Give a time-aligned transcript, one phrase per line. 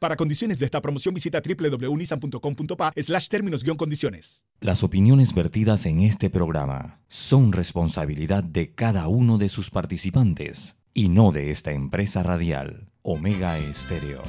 [0.00, 4.46] Para condiciones de esta promoción visita www.nissan.com.pa slash términos condiciones.
[4.58, 11.10] Las opiniones vertidas en este programa son responsabilidad de cada uno de sus participantes y
[11.10, 14.22] no de esta empresa radial, Omega Estéreo.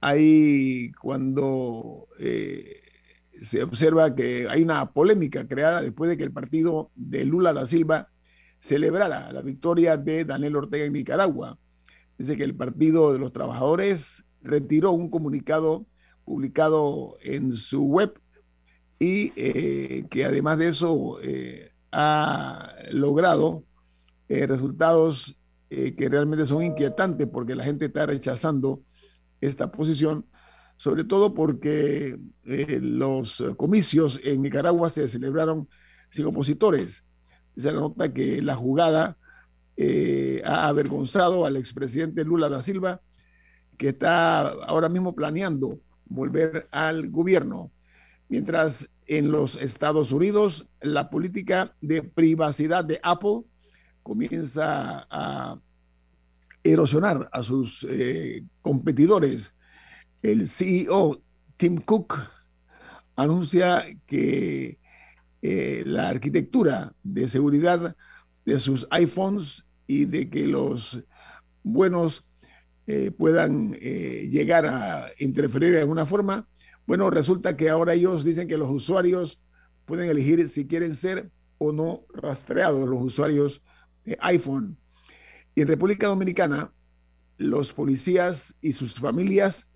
[0.00, 2.82] Ahí cuando eh,
[3.41, 7.66] se observa que hay una polémica creada después de que el partido de Lula da
[7.66, 8.08] Silva
[8.60, 11.58] celebrara la victoria de Daniel Ortega en Nicaragua.
[12.16, 15.86] Dice que el Partido de los Trabajadores retiró un comunicado
[16.25, 18.20] publicado en su web
[18.98, 23.65] y eh, que además de eso eh, ha logrado
[24.28, 25.34] resultados
[25.70, 28.82] que realmente son inquietantes porque la gente está rechazando
[29.41, 30.26] esta posición,
[30.76, 35.69] sobre todo porque eh, los comicios en Nicaragua se celebraron
[36.10, 37.04] sin opositores.
[37.56, 39.16] Se nota que la jugada
[39.77, 43.00] eh, ha avergonzado al expresidente Lula da Silva,
[43.77, 47.71] que está ahora mismo planeando volver al gobierno.
[48.28, 53.43] Mientras en los Estados Unidos la política de privacidad de Apple
[54.03, 55.59] comienza a
[56.72, 59.54] erosionar a sus eh, competidores.
[60.22, 61.20] El CEO
[61.56, 62.18] Tim Cook
[63.16, 64.78] anuncia que
[65.42, 67.96] eh, la arquitectura de seguridad
[68.44, 71.02] de sus iPhones y de que los
[71.62, 72.24] buenos
[72.86, 76.48] eh, puedan llegar a interferir de alguna forma.
[76.86, 79.40] Bueno, resulta que ahora ellos dicen que los usuarios
[79.84, 83.62] pueden elegir si quieren ser o no rastreados, los usuarios
[84.04, 84.78] de iPhone.
[85.58, 86.72] Y en República Dominicana,
[87.36, 89.69] los policías y sus familias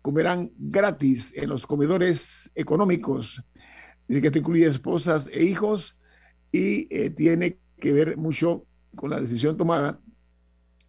[0.00, 3.44] comerán gratis en los comedores económicos.
[4.06, 5.98] Dice que esto incluye esposas e hijos
[6.50, 8.64] y eh, tiene que ver mucho
[8.96, 10.00] con la decisión tomada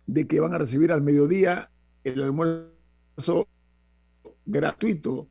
[0.08, 1.70] de que van a recibir al mediodía
[2.06, 3.46] el almuerzo
[4.46, 5.28] gratuito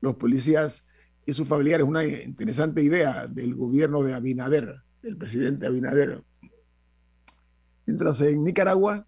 [0.00, 0.84] los policías
[1.24, 1.86] y sus familiares.
[1.86, 6.24] Una interesante idea del gobierno de Abinader, del presidente Abinader.
[7.88, 9.06] Mientras en Nicaragua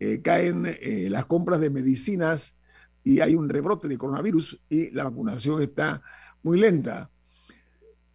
[0.00, 2.56] eh, caen eh, las compras de medicinas
[3.04, 6.02] y hay un rebrote de coronavirus y la vacunación está
[6.42, 7.08] muy lenta.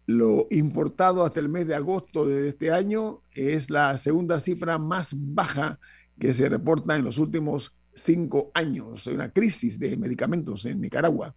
[0.04, 5.14] Lo importado hasta el mes de agosto de este año es la segunda cifra más
[5.16, 5.80] baja
[6.20, 9.06] que se reporta en los últimos cinco años.
[9.06, 11.34] Hay una crisis de medicamentos en Nicaragua.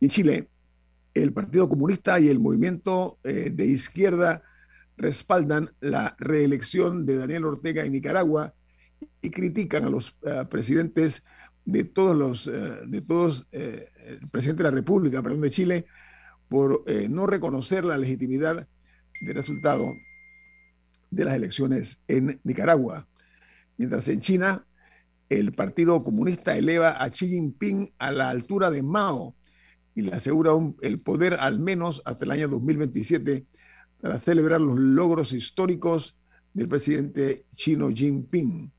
[0.00, 0.48] En Chile,
[1.12, 4.42] el Partido Comunista y el movimiento eh, de izquierda
[4.96, 8.54] respaldan la reelección de Daniel Ortega en Nicaragua
[9.22, 11.22] y critican a los eh, presidentes
[11.64, 15.86] de todos los, eh, de todos, eh, el presidente de la República, perdón, de Chile,
[16.48, 18.68] por no reconocer la legitimidad
[19.22, 19.92] del resultado
[21.10, 23.08] de las elecciones en Nicaragua.
[23.76, 24.64] Mientras en China,
[25.30, 29.34] el Partido Comunista eleva a Xi Jinping a la altura de Mao
[29.94, 30.52] y le asegura
[30.82, 33.46] el poder al menos hasta el año 2027
[34.04, 36.14] para celebrar los logros históricos
[36.52, 38.70] del presidente chino Jinping.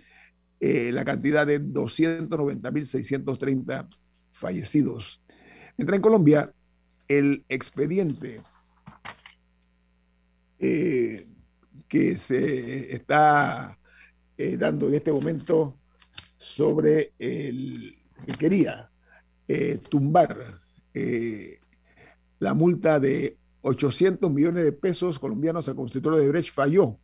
[0.59, 3.87] eh, la cantidad de 290.630
[4.31, 5.21] fallecidos.
[5.77, 6.51] Mientras en Colombia,
[7.07, 8.41] el expediente
[10.57, 11.27] que
[12.17, 13.77] se está
[14.57, 15.77] dando en este momento
[16.55, 18.89] sobre el que quería
[19.89, 20.59] tumbar
[22.39, 26.99] la multa de 800 millones de pesos colombianos a constructores de Brecht falló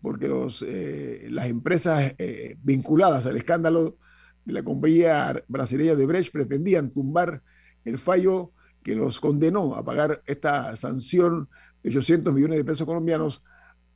[0.00, 3.96] porque los, eh, las empresas eh, vinculadas al escándalo
[4.44, 7.42] de la compañía brasileña de Brecht pretendían tumbar
[7.84, 8.52] el fallo
[8.82, 11.48] que los condenó a pagar esta sanción
[11.82, 13.42] de 800 millones de pesos colombianos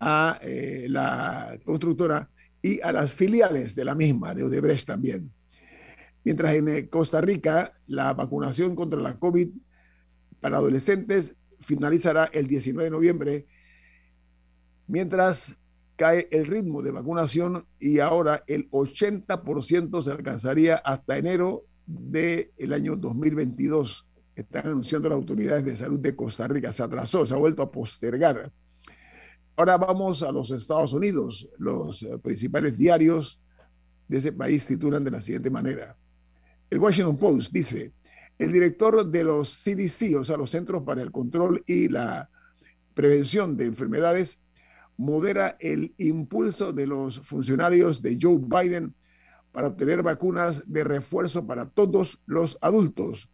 [0.00, 2.28] a eh, la constructora
[2.62, 5.30] y a las filiales de la misma, de Odebrecht también.
[6.24, 9.48] Mientras en Costa Rica la vacunación contra la COVID
[10.40, 13.46] para adolescentes finalizará el 19 de noviembre,
[14.86, 15.56] mientras
[15.96, 22.96] cae el ritmo de vacunación y ahora el 80% se alcanzaría hasta enero del año
[22.96, 24.06] 2022.
[24.34, 26.72] Están anunciando las autoridades de salud de Costa Rica.
[26.72, 28.50] Se atrasó, se ha vuelto a postergar.
[29.54, 31.48] Ahora vamos a los Estados Unidos.
[31.58, 33.38] Los eh, principales diarios
[34.08, 35.96] de ese país titulan de la siguiente manera.
[36.70, 37.92] El Washington Post dice,
[38.38, 42.30] el director de los CDC, o sea, los Centros para el Control y la
[42.94, 44.40] Prevención de Enfermedades,
[44.96, 48.94] modera el impulso de los funcionarios de Joe Biden
[49.52, 53.28] para obtener vacunas de refuerzo para todos los adultos.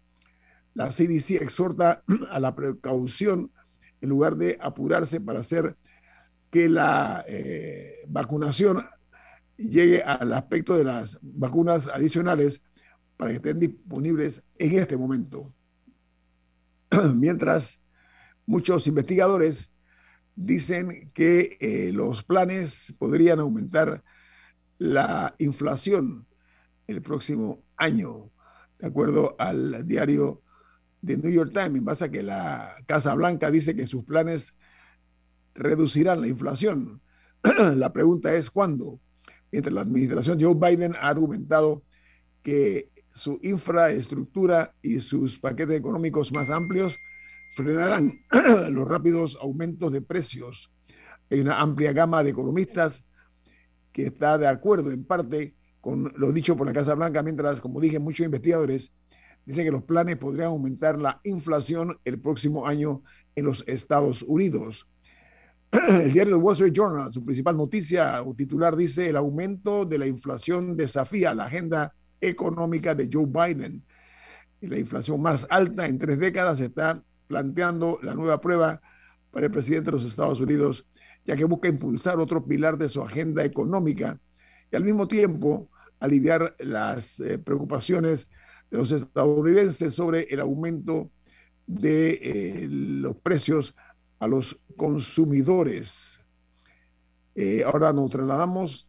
[0.74, 3.52] La CDC exhorta a la precaución
[4.00, 5.76] en lugar de apurarse para hacer
[6.50, 8.84] que la eh, vacunación
[9.56, 12.62] llegue al aspecto de las vacunas adicionales
[13.16, 15.52] para que estén disponibles en este momento.
[17.14, 17.80] Mientras
[18.46, 19.70] muchos investigadores
[20.36, 24.04] dicen que eh, los planes podrían aumentar
[24.78, 26.26] la inflación
[26.86, 28.30] el próximo año,
[28.78, 30.42] de acuerdo al diario
[31.02, 34.56] de New York Times, base a que la Casa Blanca dice que sus planes
[35.58, 37.00] reducirán la inflación.
[37.74, 39.00] la pregunta es cuándo.
[39.50, 41.82] Mientras la administración de Joe Biden ha argumentado
[42.42, 46.96] que su infraestructura y sus paquetes económicos más amplios
[47.54, 48.20] frenarán
[48.70, 50.70] los rápidos aumentos de precios.
[51.30, 53.06] Hay una amplia gama de economistas
[53.92, 57.80] que está de acuerdo en parte con lo dicho por la Casa Blanca, mientras, como
[57.80, 58.92] dije, muchos investigadores
[59.46, 63.02] dicen que los planes podrían aumentar la inflación el próximo año
[63.34, 64.86] en los Estados Unidos.
[65.88, 69.98] El diario The Wall Street Journal, su principal noticia o titular dice, el aumento de
[69.98, 73.84] la inflación desafía la agenda económica de Joe Biden.
[74.62, 78.80] La inflación más alta en tres décadas está planteando la nueva prueba
[79.30, 80.86] para el presidente de los Estados Unidos,
[81.26, 84.18] ya que busca impulsar otro pilar de su agenda económica
[84.72, 85.68] y al mismo tiempo
[86.00, 88.30] aliviar las eh, preocupaciones
[88.70, 91.10] de los estadounidenses sobre el aumento
[91.66, 93.74] de eh, los precios
[94.18, 96.20] a los consumidores.
[97.34, 98.88] Eh, ahora nos trasladamos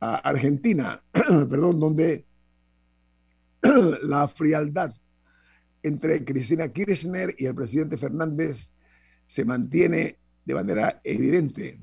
[0.00, 2.26] a Argentina, perdón, donde
[4.02, 4.94] la frialdad
[5.82, 8.70] entre Cristina Kirchner y el presidente Fernández
[9.26, 11.80] se mantiene de manera evidente.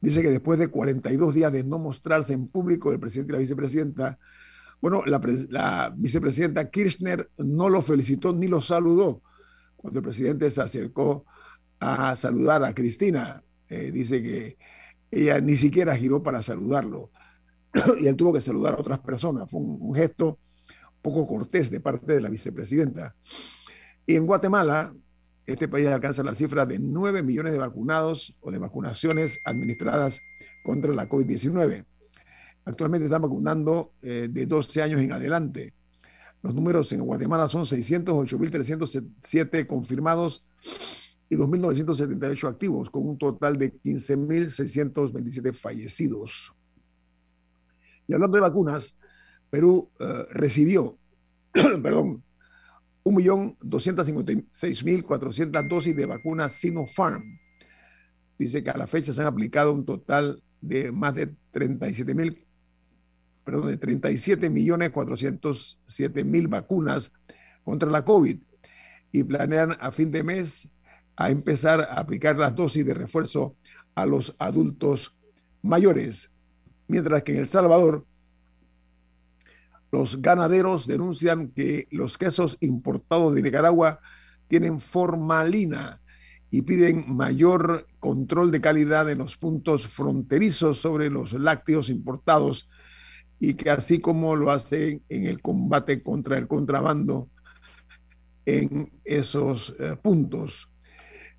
[0.00, 3.38] dice que después de 42 días de no mostrarse en público, el presidente y la
[3.40, 4.18] vicepresidenta,
[4.80, 9.22] bueno, la, vicepresidenta Kirchner no lo felicitó ni lo saludó
[9.76, 11.24] cuando el presidente se acercó
[11.80, 13.42] a saludar a Cristina.
[13.68, 14.56] Eh, dice que
[15.10, 17.10] ella ni siquiera giró para saludarlo
[18.00, 19.50] y él tuvo que saludar a otras personas.
[19.50, 20.38] Fue un, gesto
[21.02, 23.14] poco cortés de parte de la vicepresidenta.
[24.06, 24.94] Y en Guatemala,
[25.46, 30.20] este país alcanza la cifra de 9 millones de vacunados o de vacunaciones administradas
[30.64, 31.84] contra la COVID-19.
[32.64, 35.72] Actualmente están vacunando eh, de 12 años en adelante.
[36.42, 40.44] Los números en Guatemala son 608.307 confirmados
[41.28, 46.54] y 2.978 activos, con un total de 15.627 fallecidos.
[48.06, 48.96] Y hablando de vacunas,
[49.50, 50.96] Perú uh, recibió,
[51.52, 52.22] perdón,
[53.04, 57.40] 1.256.400 dosis de vacunas Sinopharm.
[58.38, 62.46] Dice que a la fecha se han aplicado un total de más de 37.000
[63.46, 67.12] perdón, de 37 millones 407 mil vacunas
[67.64, 68.38] contra la COVID
[69.12, 70.68] y planean a fin de mes
[71.16, 73.56] a empezar a aplicar las dosis de refuerzo
[73.94, 75.14] a los adultos
[75.62, 76.30] mayores.
[76.88, 78.04] Mientras que en El Salvador,
[79.90, 84.00] los ganaderos denuncian que los quesos importados de Nicaragua
[84.48, 86.00] tienen formalina
[86.50, 92.68] y piden mayor control de calidad en los puntos fronterizos sobre los lácteos importados
[93.38, 97.28] y que así como lo hacen en el combate contra el contrabando
[98.44, 100.70] en esos eh, puntos.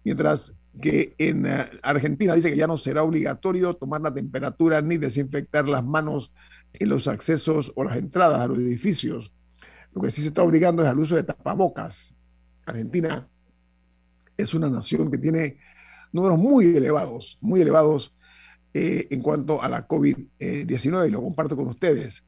[0.08, 4.96] Mientras que en eh, Argentina dice que ya no será obligatorio tomar la temperatura ni
[4.96, 6.32] desinfectar las manos
[6.72, 9.34] en los accesos o las entradas a los edificios.
[9.94, 12.16] Lo que sí se está obligando es al uso de tapabocas.
[12.66, 13.28] Argentina
[14.38, 15.58] es una nación que tiene
[16.14, 18.16] números muy elevados, muy elevados
[18.74, 22.24] eh, en cuanto a la COVID-19 y lo comparto con ustedes.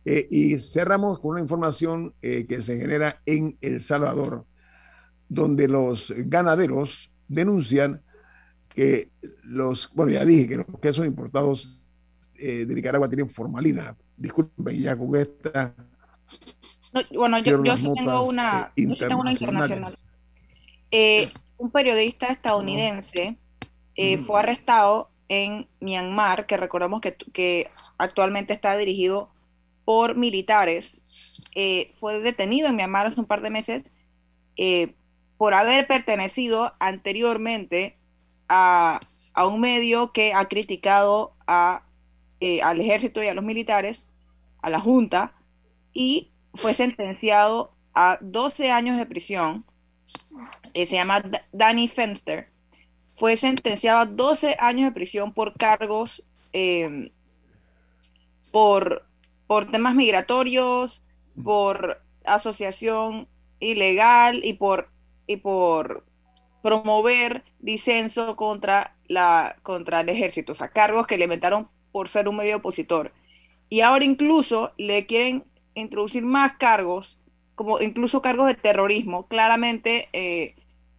[0.05, 4.45] Eh, y cerramos con una información que se genera en El Salvador,
[5.29, 8.03] donde los ganaderos denuncian
[8.69, 9.13] que
[9.45, 11.77] los, bueno, ya dije que los quesos importados
[12.39, 13.97] eh, de Nicaragua tienen formalina.
[14.17, 15.75] Disculpen, ya con esta.
[17.17, 19.95] bueno, yo, tengo una, eh, tengo una internacional.
[20.91, 23.37] Eh, un periodista estadounidense
[23.97, 24.25] mm.
[24.25, 29.31] fue arrestado en Myanmar, que recordamos que, que actualmente está dirigido
[29.85, 31.03] por militares.
[31.99, 33.93] fue detenido en Myanmar hace un par de meses
[35.37, 37.97] por haber pertenecido anteriormente
[38.49, 39.01] a,
[39.37, 41.83] un medio que ha criticado a,
[42.41, 44.09] eh, al ejército y a los militares,
[44.61, 45.33] a la Junta,
[45.93, 49.65] y fue sentenciado a 12 años de prisión.
[50.75, 52.51] Eh, se llama Danny Fenster.
[53.15, 57.11] Fue sentenciado a 12 años de prisión por cargos em,
[58.51, 59.07] por,
[59.47, 61.03] por temas migratorios,
[61.43, 63.29] por asociación
[63.61, 64.91] ilegal y por,
[65.27, 66.05] y por
[66.63, 72.29] promover disenso contra, la, contra el ejército, o sea, cargos que le inventaron por ser
[72.29, 73.11] un medio opositor.
[73.71, 77.19] Y ahora incluso le quieren introducir más cargos,
[77.55, 80.57] como incluso cargos de terrorismo, claramente eh,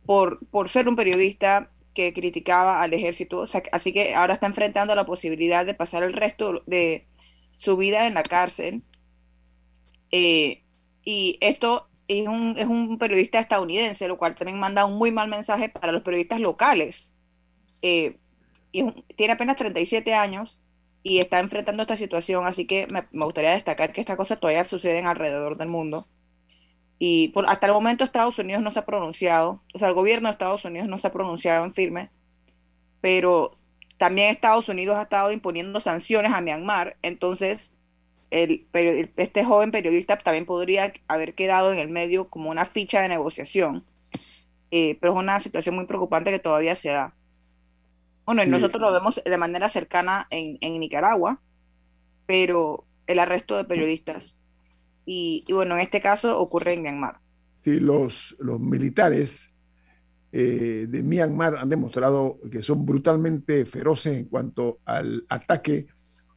[0.07, 3.43] por, por ser un periodista que criticaba al ejército.
[3.71, 7.05] así que ahora está enfrentando la posibilidad de pasar el resto de
[7.57, 8.81] su vida en la cárcel.
[10.09, 10.63] Eh,
[11.03, 15.27] y esto es un, es un periodista estadounidense, lo cual también manda un muy mal
[15.27, 17.13] mensaje para los periodistas locales.
[17.83, 18.17] Eh,
[18.71, 18.83] y
[19.15, 20.59] tiene apenas 37 años
[21.07, 24.99] y está enfrentando esta situación, así que me, gustaría destacar que esta cosa todavía sucede
[24.99, 26.05] alrededor del mundo.
[26.99, 30.27] Y por, hasta el momento Estados Unidos no se ha pronunciado, o sea, el gobierno
[30.27, 32.09] de Estados Unidos no se ha pronunciado en firme,
[32.99, 33.53] pero
[33.97, 37.71] también Estados Unidos ha estado imponiendo sanciones a Myanmar, entonces
[38.29, 38.67] el,
[39.15, 43.85] este joven periodista también podría haber quedado en el medio como una ficha de negociación.
[44.71, 47.13] Eh, pero es una situación muy preocupante que todavía se da.
[48.27, 51.39] Bueno, y nosotros lo vemos de manera cercana en, Nicaragua,
[52.25, 54.35] pero el arresto de periodistas.
[55.05, 57.21] Y, bueno, en este caso ocurre en Myanmar.
[57.63, 59.55] Sí, los, los militares
[60.33, 65.87] eh, de Myanmar han demostrado que son brutalmente feroces en cuanto al ataque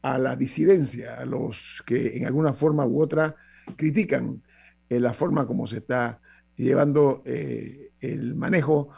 [0.01, 3.35] a la disidencia, a los que en alguna forma u otra
[3.75, 4.41] critican
[4.87, 6.21] eh, la forma como se está
[6.55, 8.91] llevando eh, el manejo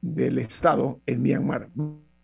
[0.00, 1.68] del Estado en Myanmar.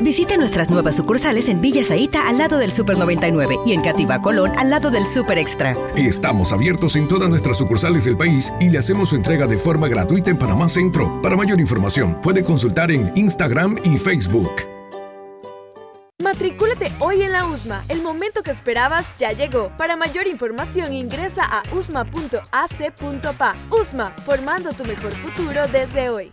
[0.00, 4.20] Visite nuestras nuevas sucursales en Villa Zaita al lado del Super 99 y en Cativa
[4.20, 5.74] Colón al lado del Super Extra.
[5.96, 9.88] Estamos abiertos en todas nuestras sucursales del país y le hacemos su entrega de forma
[9.88, 11.20] gratuita en Panamá Centro.
[11.22, 14.50] Para mayor información, puede consultar en Instagram y Facebook.
[16.22, 17.84] Matricúlate hoy en la USMA.
[17.88, 19.70] El momento que esperabas ya llegó.
[19.76, 23.56] Para mayor información ingresa a usma.ac.pa.
[23.70, 26.32] USMA, formando tu mejor futuro desde hoy.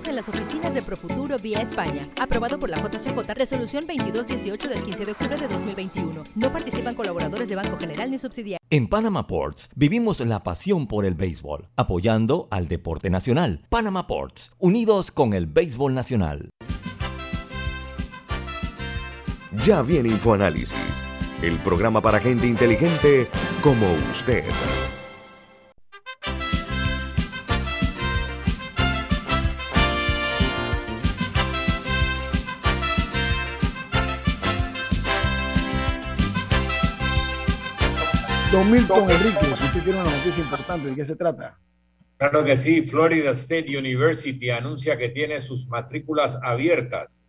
[0.01, 2.07] 2022 en las oficinas de Profuturo vía España.
[2.19, 6.23] Aprobado por la JCJ, resolución 2218 del 15 de octubre de 2021.
[6.35, 8.59] No participan colaboradores de Banco General ni subsidiarios.
[8.69, 13.65] En Panama Ports vivimos la pasión por el béisbol, apoyando al deporte nacional.
[13.69, 16.49] Panama Ports, unidos con el béisbol nacional.
[19.65, 21.03] Ya viene InfoAnálisis,
[21.41, 23.27] el programa para gente inteligente
[23.61, 24.45] como usted.
[38.51, 41.57] Don Milton Enrique, usted tiene una noticia importante, ¿de qué se trata?
[42.17, 47.23] Claro que sí, Florida State University anuncia que tiene sus matrículas abiertas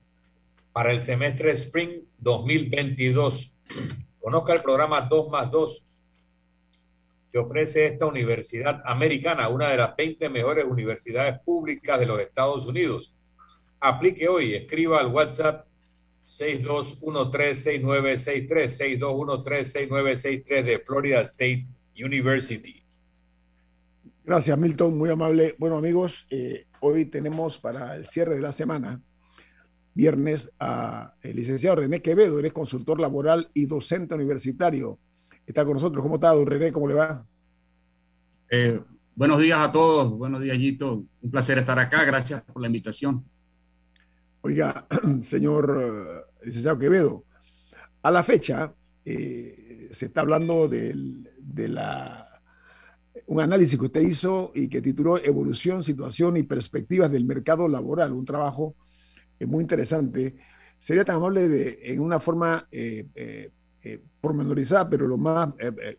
[0.72, 3.54] para el semestre Spring 2022.
[4.18, 5.84] Conozca el programa 2 más 2
[7.30, 12.66] que ofrece esta universidad americana, una de las 20 mejores universidades públicas de los Estados
[12.66, 13.14] Unidos.
[13.78, 15.66] Aplique hoy, escriba al WhatsApp
[16.32, 21.66] 62136963, 62136963 de Florida State
[21.96, 22.82] University.
[24.24, 25.56] Gracias, Milton, muy amable.
[25.58, 29.02] Bueno, amigos, eh, hoy tenemos para el cierre de la semana,
[29.92, 34.98] viernes, a el licenciado René Quevedo, eres consultor laboral y docente universitario.
[35.46, 36.02] Está con nosotros.
[36.02, 36.72] ¿Cómo está, don René?
[36.72, 37.26] ¿Cómo le va?
[38.48, 38.80] Eh,
[39.14, 40.10] buenos días a todos.
[40.12, 41.04] Buenos días, Gito.
[41.20, 42.02] Un placer estar acá.
[42.04, 43.22] Gracias por la invitación.
[44.44, 44.86] Oiga,
[45.22, 47.24] señor eh, licenciado Quevedo,
[48.02, 48.74] a la fecha
[49.04, 52.42] eh, se está hablando de la,
[53.26, 58.12] un análisis que usted hizo y que tituló Evolución, Situación y Perspectivas del Mercado Laboral,
[58.12, 58.74] un trabajo
[59.38, 60.34] eh, muy interesante.
[60.76, 62.68] Sería tan amable de, en una forma
[64.20, 65.50] pormenorizada, pero lo más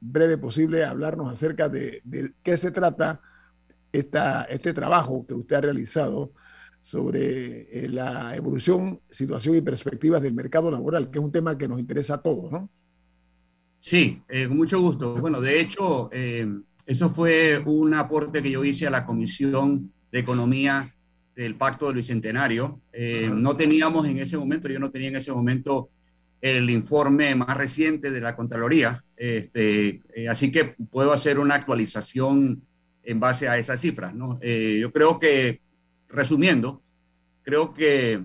[0.01, 2.01] breve posible, hablarnos acerca de,
[2.43, 3.21] qué se trata
[3.93, 6.33] este trabajo que usted ha realizado
[6.83, 11.67] sobre eh, la evolución, situación y perspectivas del mercado laboral, que es un tema que
[11.67, 12.69] nos interesa a todos, ¿no?
[13.79, 15.15] Sí, eh, con mucho gusto.
[15.15, 16.45] Bueno, de hecho, eh,
[16.85, 20.93] eso fue un aporte que yo hice a la Comisión de Economía
[21.35, 22.81] del Pacto del Bicentenario.
[23.33, 25.89] no teníamos en ese momento, yo no tenía en ese momento
[26.41, 32.61] el informe más reciente de la Contraloría, este, así que puedo hacer una actualización
[33.03, 34.13] en base a esas cifras.
[34.13, 34.39] ¿no?
[34.41, 35.63] yo creo que
[36.13, 36.81] resumiendo,
[37.41, 38.23] creo que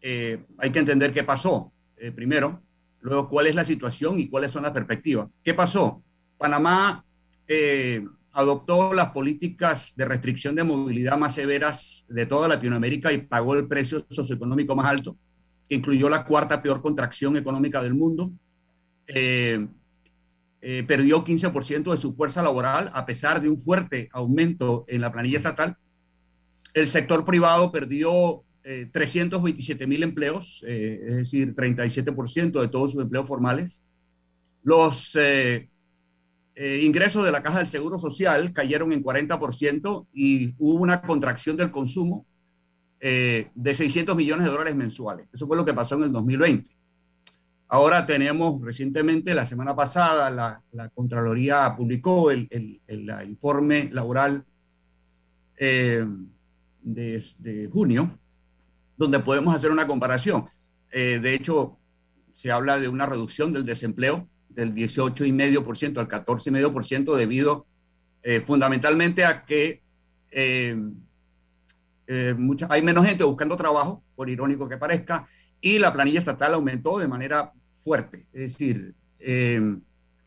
[0.00, 1.72] eh, hay que entender qué pasó.
[1.96, 2.62] Eh, primero,
[3.00, 5.28] Luego, ¿cuál es la situación y cuáles son las perspectivas?
[5.42, 6.02] ¿Qué pasó?
[6.36, 7.04] Panamá
[7.46, 13.54] eh, adoptó las políticas de restricción de movilidad más severas de toda Latinoamérica y pagó
[13.54, 15.16] el precio socioeconómico más alto,
[15.68, 18.32] que incluyó la cuarta peor contracción económica del mundo.
[19.06, 19.66] Eh,
[20.60, 25.12] eh, perdió 15% de su fuerza laboral a pesar de un fuerte aumento en la
[25.12, 25.76] planilla estatal.
[26.78, 33.82] El sector privado perdió 327 mil empleos, es decir, 37% de todos sus empleos formales.
[34.62, 35.16] Los
[36.60, 41.56] eh, ingresos de la Caja del Seguro Social cayeron en 40% y hubo una contracción
[41.56, 42.26] del consumo
[42.98, 45.28] eh, de 600 millones de dólares mensuales.
[45.32, 46.68] Eso fue lo que pasó en el 2020.
[47.68, 50.30] Ahora tenemos recientemente, la semana pasada,
[50.72, 52.48] la, Contraloría publicó el,
[53.24, 54.44] informe laboral
[56.96, 58.18] eh, de, junio,
[58.96, 60.46] donde podemos hacer una comparación.
[60.90, 61.78] de hecho,
[62.32, 67.66] se habla de una reducción del desempleo del 18,5% al 14,5% debido
[68.22, 69.80] eh, fundamentalmente a que
[70.30, 70.76] eh,
[72.08, 72.34] eh,
[72.68, 75.28] hay menos gente buscando trabajo, por irónico que parezca,
[75.60, 78.26] y la planilla estatal aumentó de manera fuerte.
[78.32, 79.82] Es decir, en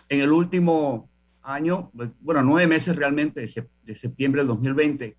[0.09, 1.09] el último
[1.41, 5.17] año, bueno, nueve meses realmente, de, septiembre del 2020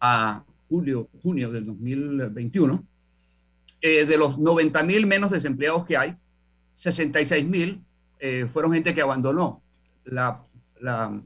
[0.00, 2.84] a julio, junio del 2021,
[3.80, 6.16] de los 90 mil menos desempleados que hay,
[6.76, 7.84] 66 mil
[8.18, 9.62] eh, fueron gente que abandonó
[10.04, 10.44] la,
[10.80, 11.22] la,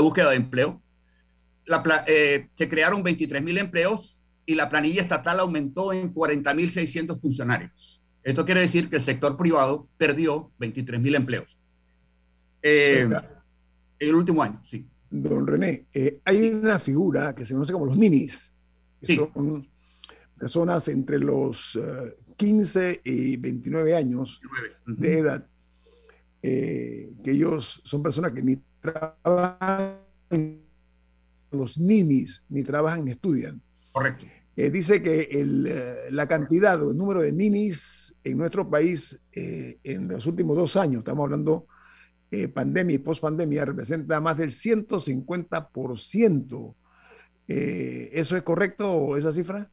[0.00, 0.82] búsqueda de empleo.
[2.06, 8.02] Eh, se crearon 23 mil empleos y la planilla estatal aumentó en 40.600 funcionarios.
[8.22, 11.58] Esto quiere decir que el sector privado perdió 23 mil empleos.
[12.62, 14.86] Eh, en el último año, sí.
[15.10, 15.86] Don René,
[16.24, 18.52] hay una figura que se conoce como los ninis.
[19.06, 19.68] Que Son
[20.38, 21.78] personas entre los
[22.36, 24.40] 15 y 29 años
[24.86, 25.46] de edad
[26.46, 29.96] eh, que ellos son personas que ni trabajan,
[31.50, 33.62] los ninis, ni trabajan ni estudian.
[33.90, 34.26] Correcto.
[34.54, 40.06] Eh, dice que eh, la cantidad o el número de ninis en nuestro país en
[40.06, 41.66] los últimos dos años, estamos hablando
[42.52, 46.74] pandemia y post-pandemia, representa más del 150%.
[47.46, 49.70] ¿Eso es correcto esa cifra?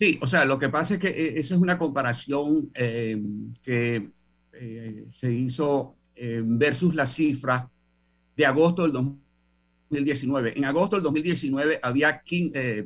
[0.00, 4.10] Sí, o sea, lo que pasa es que esa es una comparación que
[5.10, 7.70] se hizo eh, versus la cifra
[8.36, 10.52] de agosto del 2019.
[10.56, 12.22] En agosto del 2019 había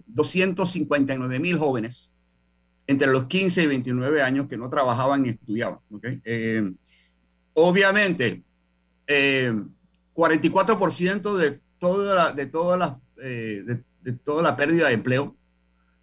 [0.07, 2.13] 259 eh, mil jóvenes
[2.87, 5.81] entre los 15 y 29 años que no trabajaban ni estudiaban.
[6.25, 6.71] Eh,
[7.55, 8.45] obviamente,
[9.07, 11.61] 44% de de,
[12.47, 12.97] todas las,
[14.13, 15.37] toda la pérdida de empleo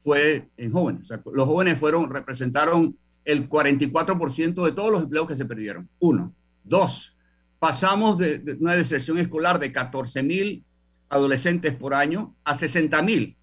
[0.03, 1.09] fue en jóvenes.
[1.31, 5.89] los jóvenes fueron, representaron el 44% de todos los empleos que se perdieron.
[5.99, 6.33] Uno.
[6.63, 7.15] Dos,
[7.59, 10.63] pasamos de, una deserción escolar de 14 mil
[11.09, 13.35] adolescentes por año a 60 mil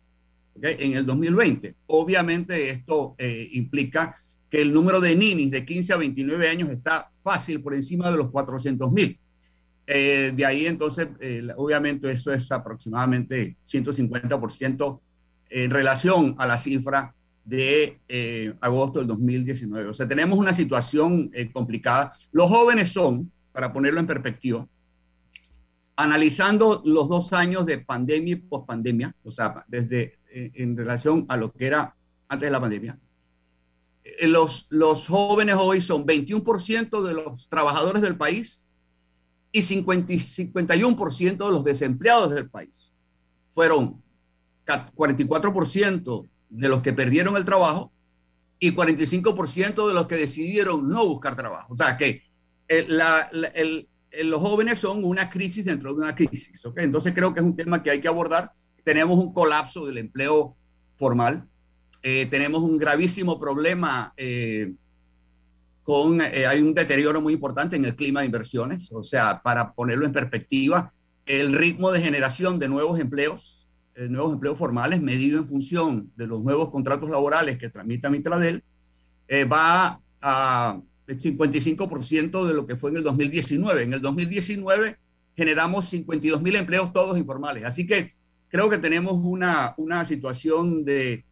[0.62, 1.74] en el 2020.
[1.86, 4.14] Obviamente esto eh, implica
[4.50, 8.16] que el número de ninis de 15 a 29 años está fácil por encima de
[8.16, 9.18] los 400 mil.
[9.92, 15.00] Eh, de ahí entonces, eh, obviamente eso es aproximadamente 150%
[15.50, 17.12] en relación a la cifra
[17.44, 17.98] de
[18.60, 19.88] agosto del 2019.
[19.88, 22.12] O sea, tenemos una situación complicada.
[22.30, 24.68] Los jóvenes son, para ponerlo en perspectiva,
[26.00, 31.36] analizando los dos años de pandemia y pospandemia, o sea, desde eh, en relación a
[31.36, 31.94] lo que era
[32.26, 32.98] antes de la pandemia,
[34.04, 38.66] eh, los, los jóvenes hoy son 21% de los trabajadores del país
[39.52, 42.92] y 50, 51% de los desempleados del país.
[43.50, 44.02] Fueron
[44.66, 47.92] 44% de los que perdieron el trabajo
[48.58, 51.72] y 45% de los que decidieron no buscar trabajo.
[51.72, 52.22] O sea que
[54.22, 56.64] los jóvenes son una crisis dentro de una crisis.
[56.64, 56.84] ¿okay?
[56.84, 58.52] Entonces creo que es un tema que hay que abordar.
[58.84, 60.56] Tenemos un colapso del empleo
[60.96, 61.48] formal.
[62.02, 64.72] Eh, tenemos un gravísimo problema eh,
[65.90, 68.90] con, eh, hay un deterioro muy importante en el clima de inversiones.
[68.92, 70.92] O sea, para ponerlo en perspectiva,
[71.26, 73.66] el ritmo de generación de nuevos empleos,
[74.08, 78.62] nuevos empleos formales, medido en función de los nuevos contratos laborales que tramita Mitradel,
[79.50, 83.82] va a el 55% de lo que fue en el 2019.
[83.82, 84.96] En el 2019
[85.36, 87.64] generamos 52 mil empleos todos informales.
[87.64, 88.12] Así que
[88.48, 91.24] creo que tenemos una, una situación de,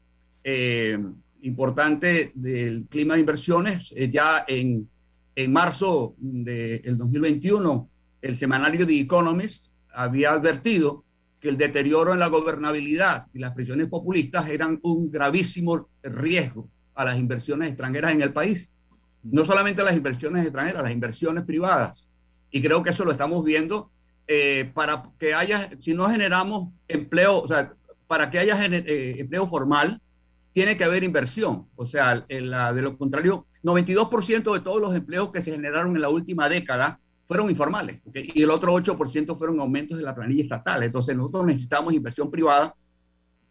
[0.42, 0.98] eh,
[1.42, 3.92] importante del clima de inversiones.
[3.96, 4.88] Eh, ya en,
[5.34, 7.88] en marzo del 2021,
[8.22, 11.04] el semanario The Economist había advertido
[11.40, 17.04] que el deterioro en la gobernabilidad y las presiones populistas eran un gravísimo riesgo a
[17.04, 18.70] las inversiones extranjeras en el país
[19.22, 22.08] no solamente las inversiones extranjeras, las inversiones privadas.
[22.50, 23.90] Y creo que eso lo estamos viendo
[24.26, 27.72] eh, para que haya, si no generamos empleo, o sea,
[28.06, 30.00] para que haya eh, empleo formal,
[30.58, 31.68] tiene que haber inversión.
[31.76, 36.02] O sea, la, de lo contrario, 92% de todos los empleos que se generaron en
[36.02, 38.00] la última década fueron informales.
[38.12, 40.82] Y el otro 8% fueron aumentos de la planilla estatal.
[40.82, 42.74] Entonces, nosotros necesitamos inversión privada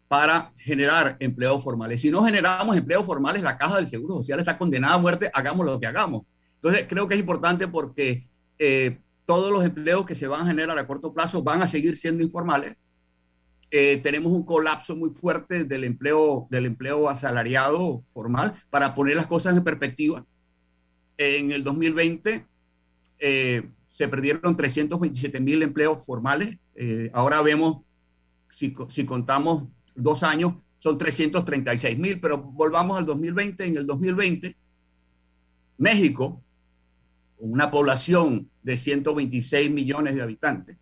[0.06, 2.02] para generar empleos formales.
[2.02, 5.64] Si no generamos empleos formales, la caja del Seguro Social está condenada a muerte, hagamos
[5.64, 6.26] lo que hagamos.
[6.56, 8.26] Entonces, creo que es importante porque
[8.58, 11.96] eh, todos los empleos que se van a generar a corto plazo van a seguir
[11.96, 12.76] siendo informales.
[13.70, 18.54] Eh, tenemos un colapso muy fuerte del empleo, del empleo asalariado formal.
[18.70, 20.24] Para poner las cosas en perspectiva,
[21.16, 22.46] en el 2020
[23.18, 26.56] eh, se perdieron 327 mil empleos formales.
[27.12, 27.78] ahora vemos,
[28.50, 33.64] si, si contamos dos años son 336 mil, pero volvamos al 2020.
[33.66, 34.56] En el 2020,
[35.78, 36.42] México,
[37.38, 40.76] una población de 126 millones de habitantes,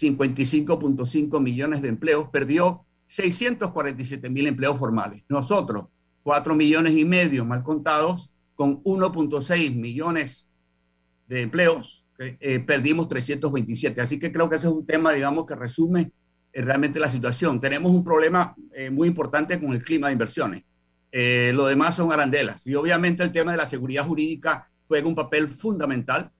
[0.00, 5.24] 55.5 millones de empleos, perdió 647 mil empleos formales.
[5.28, 5.86] Nosotros,
[6.22, 10.48] 4 millones y medio mal contados, con 1.6 millones
[11.26, 14.00] de empleos, eh, perdimos 327.
[14.00, 16.12] Así que creo que ese es un tema, digamos, que resume
[16.52, 17.60] eh, realmente la situación.
[17.60, 20.64] Tenemos un problema eh, muy importante con el clima de inversiones.
[21.12, 22.66] Eh, lo demás son arandelas.
[22.66, 26.30] Y obviamente el tema de la seguridad jurídica juega un papel fundamental,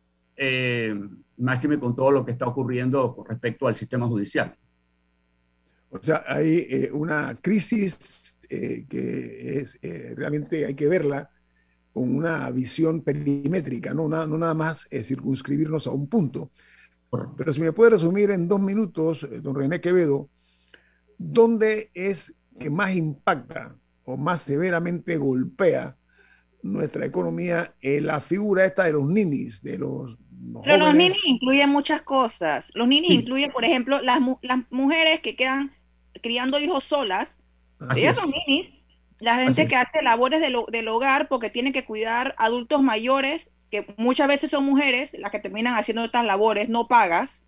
[1.38, 4.56] máximo con todo lo que está ocurriendo con respecto al sistema judicial.
[5.90, 9.78] O sea, hay una crisis que es,
[10.16, 11.30] realmente hay que verla
[11.92, 16.50] con una visión perimétrica, no, no nada más circunscribirnos a un punto.
[17.36, 20.28] Pero si me puede resumir en dos minutos, eh, don René Quevedo,
[21.16, 25.96] ¿dónde es que más impacta o más severamente golpea
[26.62, 30.18] nuestra economía la figura esta de los ninis, de los...
[30.64, 32.70] Pero los ninis incluyen muchas cosas.
[32.74, 35.72] Los ninis incluyen, por ejemplo, las, las, mujeres que quedan
[36.22, 37.38] criando hijos solas.
[37.96, 38.74] ellas son ninis.
[39.20, 44.28] La gente que hace labores del hogar porque tiene que cuidar adultos mayores que muchas
[44.28, 47.42] veces son mujeres las que terminan haciendo estas labores no pagas,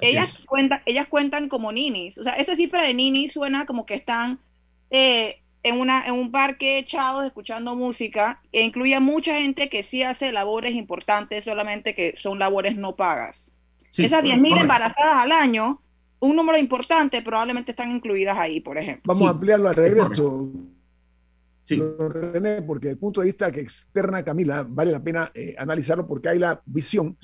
[0.00, 2.18] ellas, cuentan, ellas cuentan como ninis.
[2.18, 4.40] O sea, esa cifra de ninis suena como que están
[4.90, 9.82] eh, en, una, en un parque echados escuchando música e incluye a mucha gente que
[9.82, 13.52] sí hace labores importantes, solamente que son labores no pagas.
[13.96, 15.80] Esas 10.000 embarazadas al año,
[16.20, 19.02] un número importante, probablemente están incluidas ahí, por ejemplo.
[19.04, 20.50] Vamos a ampliarlo al regreso.
[21.64, 21.80] Sí.
[21.98, 26.06] René, porque desde el punto de vista que externa Camila, vale la pena eh, analizarlo
[26.06, 27.16] porque hay la visión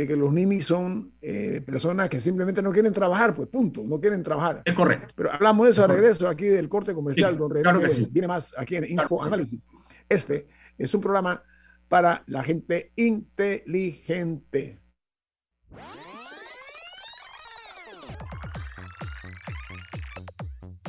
[0.00, 4.00] de que los ninis son eh, personas que simplemente no quieren trabajar, pues punto, no
[4.00, 4.62] quieren trabajar.
[4.64, 5.12] Es correcto.
[5.14, 7.70] Pero hablamos de eso a regreso aquí del corte comercial, don René,
[8.10, 9.60] viene más aquí en Info Análisis.
[10.08, 10.46] Este
[10.78, 11.42] es un programa
[11.86, 14.80] para la gente inteligente.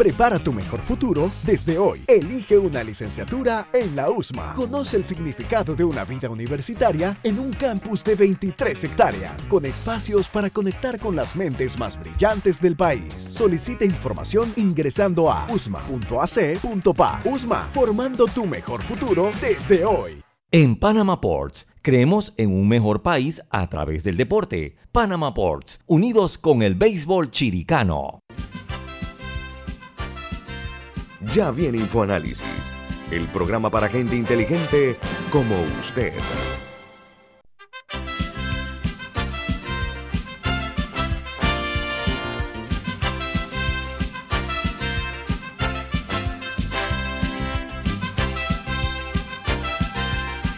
[0.00, 2.02] Prepara tu mejor futuro desde hoy.
[2.06, 4.54] Elige una licenciatura en la USMA.
[4.54, 10.26] Conoce el significado de una vida universitaria en un campus de 23 hectáreas, con espacios
[10.30, 13.12] para conectar con las mentes más brillantes del país.
[13.14, 17.20] Solicita información ingresando a usma.ac.pa.
[17.22, 20.22] USMA, formando tu mejor futuro desde hoy.
[20.50, 24.76] En Panama Ports, creemos en un mejor país a través del deporte.
[24.92, 28.20] Panama Ports, unidos con el béisbol chiricano.
[31.34, 32.72] Ya viene InfoAnálisis,
[33.10, 34.96] el programa para gente inteligente
[35.30, 36.12] como usted.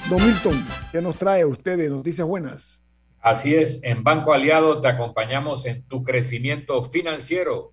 [0.09, 2.83] Don Milton, ¿Qué nos trae usted de noticias buenas?
[3.19, 7.73] Así es, en Banco Aliado te acompañamos en tu crecimiento financiero.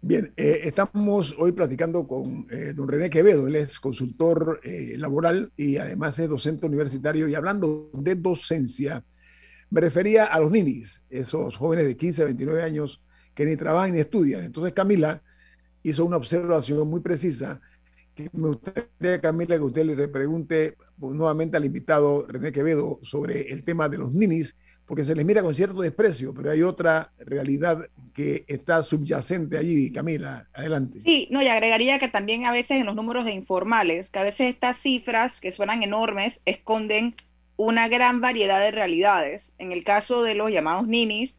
[0.00, 5.50] Bien, eh, estamos hoy platicando con eh, don René Quevedo, él es consultor eh, laboral
[5.56, 9.04] y además es docente universitario y hablando de docencia,
[9.70, 13.02] me refería a los ninis, esos jóvenes de 15 a 29 años
[13.34, 14.44] que ni trabajan ni estudian.
[14.44, 15.20] Entonces Camila
[15.82, 17.60] hizo una observación muy precisa
[18.14, 23.64] que me gustaría, Camila, que usted le pregunte nuevamente al invitado René Quevedo sobre el
[23.64, 24.54] tema de los ninis
[24.88, 29.92] porque se les mira con cierto desprecio, pero hay otra realidad que está subyacente allí.
[29.92, 31.00] Camila, adelante.
[31.04, 34.22] Sí, no, y agregaría que también a veces en los números de informales, que a
[34.22, 37.14] veces estas cifras que suenan enormes esconden
[37.56, 39.52] una gran variedad de realidades.
[39.58, 41.36] En el caso de los llamados ninis,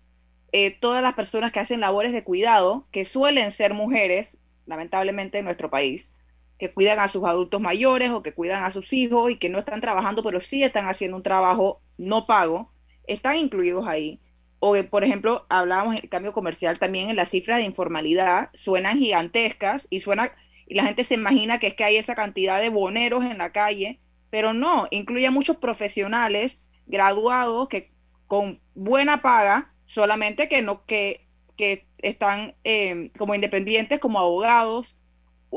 [0.51, 5.45] eh, todas las personas que hacen labores de cuidado, que suelen ser mujeres, lamentablemente en
[5.45, 6.11] nuestro país,
[6.59, 9.57] que cuidan a sus adultos mayores o que cuidan a sus hijos y que no
[9.57, 12.71] están trabajando, pero sí están haciendo un trabajo no pago,
[13.13, 14.19] están incluidos ahí.
[14.59, 19.87] O, por ejemplo, hablábamos el cambio comercial también en las cifras de informalidad, suenan gigantescas
[19.89, 20.33] y suena
[20.69, 23.51] y la gente se imagina que es que hay esa cantidad de boneros en la
[23.51, 27.91] calle, pero no, incluye a muchos profesionales graduados que
[28.27, 31.25] con buena paga, solamente que no que,
[31.57, 34.95] que están eh, como independientes, como abogados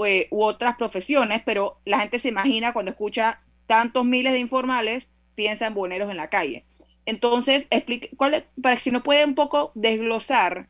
[0.06, 5.12] eh, u otras profesiones, pero la gente se imagina cuando escucha tantos miles de informales,
[5.34, 6.64] piensa en boneros en la calle.
[7.06, 10.68] Entonces, explique, cuál, para si nos puede un poco desglosar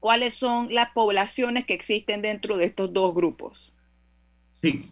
[0.00, 3.72] cuáles son las poblaciones que existen dentro de estos dos grupos.
[4.60, 4.90] Sí,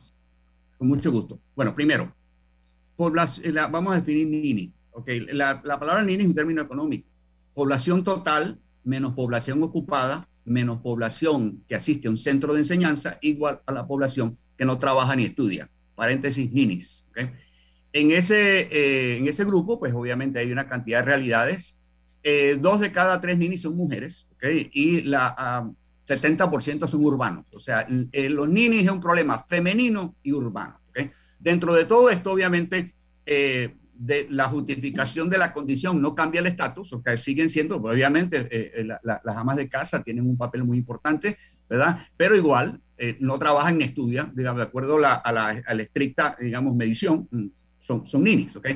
[0.79, 1.41] con mucho gusto.
[1.57, 2.15] Bueno, primero,
[2.97, 4.73] vamos a definir NINI.
[4.93, 7.09] Okay, la, la palabra NINI es un término económico.
[7.55, 13.61] Población total menos población ocupada menos población que asiste a un centro de enseñanza igual
[13.67, 15.71] a la población que no trabaja ni estudia.
[15.95, 17.07] Paréntesis, NINIs.
[17.11, 17.31] Okay.
[17.93, 21.79] En ese, eh, en ese grupo, pues obviamente hay una cantidad de realidades.
[22.23, 24.71] Eh, dos de cada tres ninis son mujeres, ¿okay?
[24.73, 25.67] Y la
[26.07, 27.47] 70% son urbanos.
[27.53, 31.11] O sea, los ninis es un problema femenino y urbano, ¿okay?
[31.39, 32.95] Dentro de todo esto, obviamente,
[33.27, 38.49] eh, de la justificación de la condición no cambia el estatus, o siguen siendo, obviamente,
[39.03, 41.37] las amas de casa tienen un papel muy importante,
[41.69, 41.99] ¿verdad?
[42.17, 42.81] Pero igual
[43.19, 47.47] no trabajan ni estudian, digamos, de acuerdo a la, a la estricta, digamos, medición mm,
[47.91, 48.69] son, son ninis, ¿ok?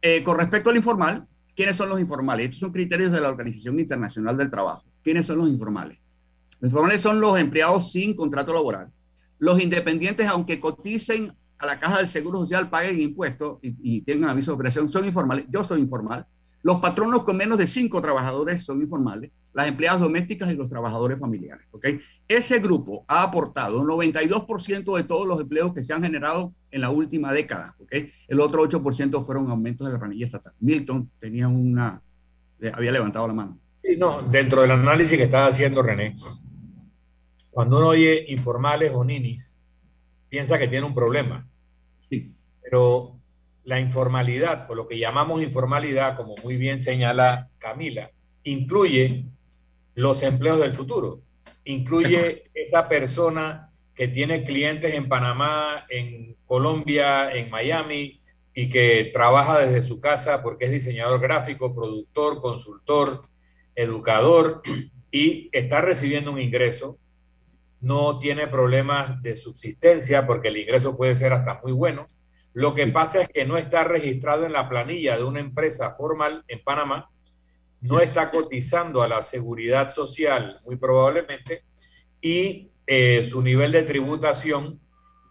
[0.00, 2.46] Eh, con respecto al informal, ¿quiénes son los informales?
[2.46, 4.84] Estos son criterios de la Organización Internacional del Trabajo.
[5.02, 5.98] ¿Quiénes son los informales?
[6.60, 8.90] Los informales son los empleados sin contrato laboral.
[9.38, 14.30] Los independientes, aunque coticen a la caja del Seguro Social, paguen impuestos y, y tengan
[14.30, 15.46] aviso de operación, son informales.
[15.50, 16.26] Yo soy informal.
[16.64, 21.20] Los patronos con menos de cinco trabajadores son informales, las empleadas domésticas y los trabajadores
[21.20, 21.66] familiares.
[21.72, 22.00] ¿okay?
[22.26, 26.80] Ese grupo ha aportado un 92% de todos los empleos que se han generado en
[26.80, 27.76] la última década.
[27.78, 28.10] ¿okay?
[28.26, 30.52] El otro 8% fueron aumentos de la planilla estatal.
[30.58, 32.02] Milton tenía una,
[32.72, 33.58] había levantado la mano.
[33.80, 36.16] Sí, no, dentro del análisis que estaba haciendo René,
[37.50, 39.56] cuando uno oye informales o ninis,
[40.28, 41.46] piensa que tiene un problema.
[42.10, 42.34] Sí.
[42.60, 43.20] Pero
[43.62, 48.10] la informalidad o lo que llamamos informalidad, como muy bien señala Camila,
[48.42, 49.26] incluye
[49.94, 51.20] los empleos del futuro,
[51.64, 58.20] incluye esa persona que tiene clientes en Panamá, en Colombia, en Miami
[58.52, 63.22] y que trabaja desde su casa porque es diseñador gráfico, productor, consultor,
[63.74, 64.62] educador
[65.10, 66.98] y está recibiendo un ingreso.
[67.80, 72.08] No tiene problemas de subsistencia porque el ingreso puede ser hasta muy bueno.
[72.52, 76.44] Lo que pasa es que no está registrado en la planilla de una empresa formal
[76.48, 77.10] en Panamá,
[77.80, 81.64] no está cotizando a la seguridad social, muy probablemente,
[82.20, 84.80] y eh, su nivel de tributación,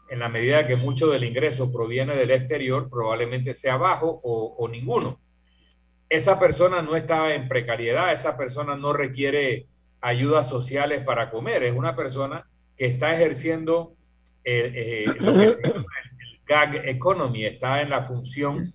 [0.10, 4.70] en la medida que mucho del ingreso proviene del exterior, probablemente sea bajo o, o
[4.70, 5.20] ninguno.
[6.10, 9.68] Esa persona no está en precariedad, esa persona no requiere
[10.02, 12.46] ayudas sociales para comer, es una persona
[12.78, 13.96] que está ejerciendo
[14.44, 15.58] eh, eh, lo que
[16.46, 18.66] gag economy, está en la función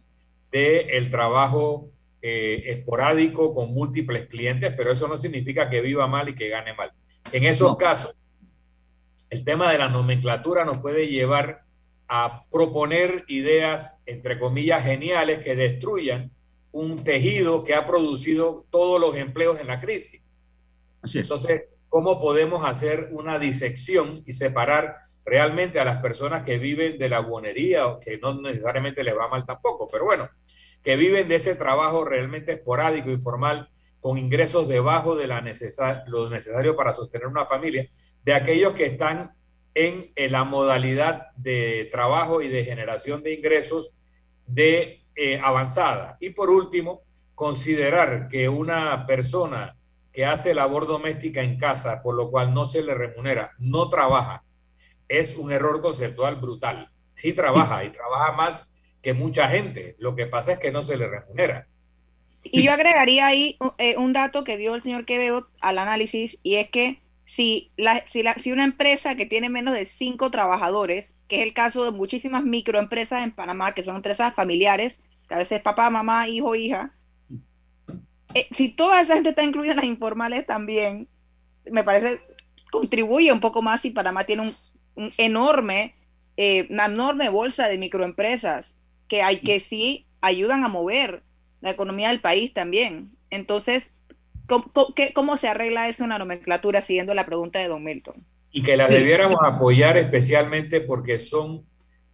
[0.50, 1.90] del el trabajo
[2.22, 6.72] eh, esporádico con múltiples clientes, pero eso no significa que viva mal y que gane
[6.72, 6.92] mal.
[7.30, 8.16] En esos casos,
[9.30, 11.62] el tema de la nomenclatura nos puede llevar
[12.08, 16.32] a proponer ideas, entre comillas, geniales que destruyan
[16.72, 20.22] un tejido que ha producido todos los empleos en la crisis.
[21.02, 21.24] Así es.
[21.24, 24.96] Entonces, ¿cómo podemos hacer una disección y separar
[25.28, 29.44] realmente a las personas que viven de la buonería, que no necesariamente les va mal
[29.44, 30.28] tampoco, pero bueno,
[30.82, 33.68] que viven de ese trabajo realmente esporádico, informal,
[34.00, 35.40] con ingresos debajo de la
[36.06, 37.86] lo necesario para sostener una familia,
[38.24, 39.32] de aquellos que están
[39.74, 43.92] en, la modalidad de trabajo y de generación de ingresos
[44.46, 46.16] de eh, avanzada.
[46.20, 47.02] Y por último,
[47.34, 49.76] considerar que una persona
[50.12, 54.42] que hace labor doméstica en casa, por lo cual no se le remunera, no trabaja,
[55.06, 56.90] es un error conceptual brutal.
[57.14, 58.68] Sí trabaja y trabaja más
[59.00, 59.96] que mucha gente.
[59.98, 61.68] Lo que pasa es que no se le remunera.
[62.44, 66.56] Y yo agregaría ahí eh, un dato que dio el señor Quevedo al análisis y
[66.56, 71.14] es que si, la, si, la, si una empresa que tiene menos de cinco trabajadores,
[71.28, 75.38] que es el caso de muchísimas microempresas en Panamá, que son empresas familiares, que a
[75.38, 76.94] veces papá, mamá, hijo, hija,
[78.32, 81.06] eh, si toda esa gente está incluida en las informales también,
[81.70, 82.22] me parece
[82.70, 84.54] contribuye un poco más si Panamá tiene
[84.96, 85.96] un, enorme,
[86.38, 88.74] eh, una enorme bolsa de microempresas
[89.06, 91.22] que hay que sí ayudan a mover
[91.60, 93.10] la economía del país también.
[93.28, 93.94] Entonces,
[95.14, 98.24] ¿cómo, se arregla eso en la nomenclatura siguiendo la pregunta de Don Milton?
[98.50, 101.64] Y que las debiéramos apoyar especialmente porque son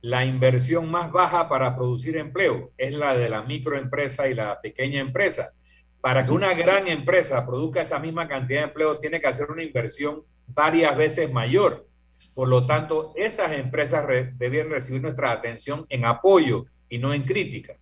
[0.00, 5.00] la inversión más baja para producir empleo, es la de la microempresa y la pequeña
[5.00, 5.52] empresa.
[6.00, 9.62] Para que una gran empresa produzca esa misma cantidad de empleos, tiene que hacer una
[9.62, 11.88] inversión varias veces mayor.
[12.34, 14.04] Por lo tanto, esas empresas
[14.34, 17.76] debían recibir nuestra atención en apoyo y no en crítica.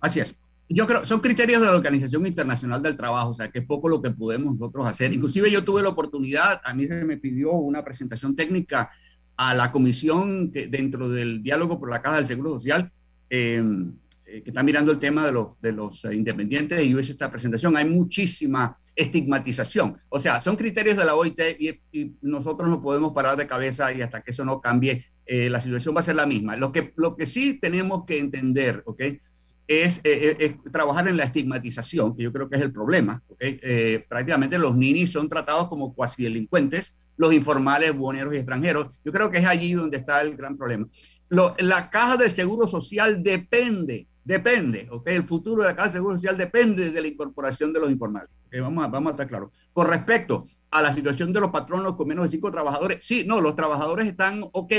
[0.00, 0.34] Así es.
[0.70, 3.88] Yo creo, son criterios de la Organización Internacional del Trabajo, o sea, que es poco
[3.88, 5.12] lo que podemos nosotros hacer.
[5.14, 8.90] Inclusive yo tuve la oportunidad, a mí se me pidió una presentación técnica
[9.36, 12.92] a la comisión que, dentro del diálogo por la Caja del Seguro Social,
[13.30, 13.62] eh,
[14.26, 17.30] eh, que está mirando el tema de los, de los independientes, y yo hice esta
[17.30, 17.74] presentación.
[17.74, 19.96] Hay muchísima estigmatización.
[20.10, 21.40] O sea, son criterios de la OIT
[21.92, 25.60] y, nosotros no podemos parar de cabeza y hasta que eso no cambie, eh, la
[25.60, 26.56] situación va a ser la misma.
[26.56, 29.02] Lo que, lo que sí tenemos que entender, ¿ok?
[29.68, 33.22] Es, eh, trabajar en la estigmatización, que yo creo que es el problema.
[33.28, 33.60] ¿okay?
[33.62, 38.86] Eh, prácticamente los ninis son tratados como cuasi delincuentes, los informales, buoneros y extranjeros.
[39.04, 40.88] Yo creo que es allí donde está el gran problema.
[41.28, 45.08] la caja del seguro social depende, depende, ¿ok?
[45.08, 48.30] El futuro de la caja del seguro social depende de la incorporación de los informales
[48.60, 49.50] vamos, a, vamos a estar claros.
[49.72, 53.40] Con respecto a la situación de los patronos con menos de cinco trabajadores, sí, no,
[53.40, 54.72] los trabajadores están ok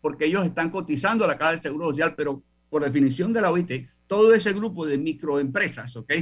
[0.00, 3.52] porque ellos están cotizando a la Caja del Seguro Social, pero por definición de la
[3.52, 6.12] OIT, todo ese grupo de microempresas, ¿ok?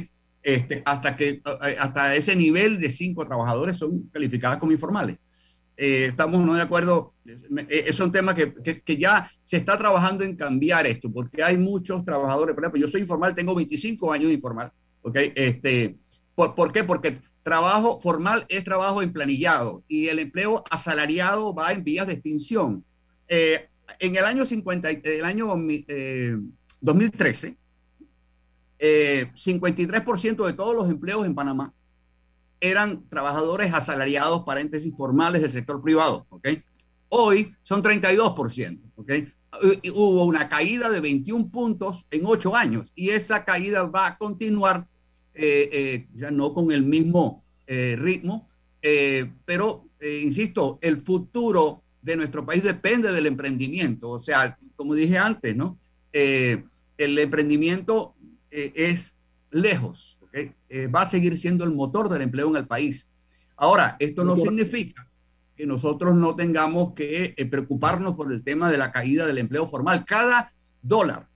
[0.44, 1.42] Este, hasta, que,
[1.76, 5.16] hasta ese nivel de cinco trabajadores son calificadas como informales.
[5.76, 9.76] Eh, estamos no de acuerdo, eh, es un tema que, que, que, ya se está
[9.76, 14.12] trabajando en cambiar esto, porque hay muchos trabajadores, por ejemplo, yo soy informal, tengo 25
[14.12, 14.70] años de informal,
[15.02, 15.18] ¿ok?
[15.34, 15.98] Este,
[16.36, 16.84] ¿Por, qué?
[16.84, 22.84] Porque trabajo formal es trabajo emplanillado y el empleo asalariado va en vías de extinción.
[23.26, 23.68] Eh,
[23.98, 25.48] en el año 50, el año
[26.82, 27.56] 2013,
[28.80, 31.72] 53% eh, de todos los empleos en Panamá
[32.60, 36.26] eran trabajadores asalariados, paréntesis formales del sector privado.
[36.28, 36.62] ¿okay?
[37.08, 38.78] Hoy son 32%.
[38.96, 39.32] ¿okay?
[39.94, 44.86] Hubo una caída de 21 puntos en 8 años y esa caída va a continuar
[45.34, 48.48] eh, eh, ya no con el mismo eh, ritmo,
[49.44, 54.08] pero, insisto, el futuro de nuestro país depende del emprendimiento.
[54.08, 55.78] O sea, como dije antes, ¿no?
[56.12, 58.14] el emprendimiento
[58.50, 59.14] es
[59.50, 60.18] lejos,
[60.94, 63.08] va a seguir siendo el motor del empleo en el país.
[63.56, 65.08] Ahora, esto no significa
[65.56, 70.04] que nosotros no tengamos que preocuparnos por el tema de la caída del empleo formal.
[70.04, 71.28] Cada dólar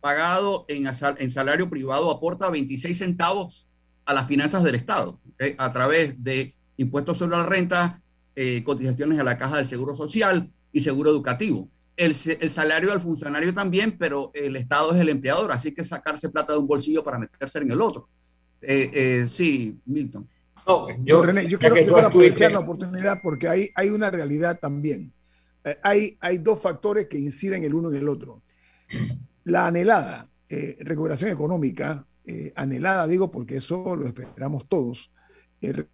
[0.00, 3.66] pagado en, en salario privado aporta 26 centavos
[4.04, 5.20] a las finanzas del Estado,
[5.58, 8.02] a través de impuestos sobre la renta,
[8.34, 11.68] eh, cotizaciones a la caja del Seguro Social y Seguro Educativo.
[11.96, 16.30] El, el, salario del funcionario también, pero el Estado es el empleador, así que sacarse
[16.30, 18.08] plata de un bolsillo para meterse en el otro.
[18.62, 20.28] Eh, eh, sí, Milton.
[20.66, 25.12] No, yo, René, yo quiero, aprovechar la oportunidad porque hay, hay una realidad también.
[25.82, 28.42] hay, hay dos factores que inciden el uno en el otro.
[29.44, 35.12] La anhelada eh, recuperación económica, eh, anhelada digo porque eso lo esperamos todos,
[35.60, 35.84] eh,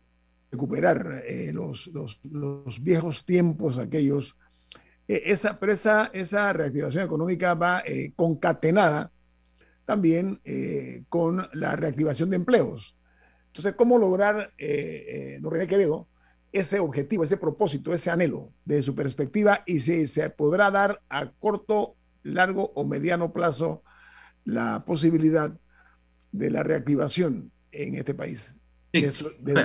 [0.50, 1.22] recuperar
[1.52, 1.90] los,
[2.22, 4.34] los, viejos tiempos aquellos,
[5.08, 7.82] esa, pero esa, reactivación económica va
[8.16, 9.10] concatenada
[9.84, 10.40] también
[11.08, 12.96] con la reactivación de empleos.
[13.56, 16.06] Entonces, ¿cómo lograr, eh, René Quevedo,
[16.52, 21.30] ese objetivo, ese propósito, ese anhelo de su perspectiva y si se podrá dar a
[21.30, 23.82] corto largo o mediano plazo
[24.44, 25.58] la posibilidad
[26.32, 28.54] de la reactivación en este país?
[28.92, 29.10] De,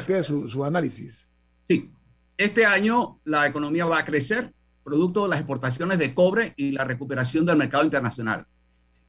[0.07, 1.27] de su, su análisis.
[1.67, 1.91] Sí,
[2.37, 4.53] este año la economía va a crecer
[4.83, 8.45] producto de las exportaciones de cobre y la recuperación del mercado internacional.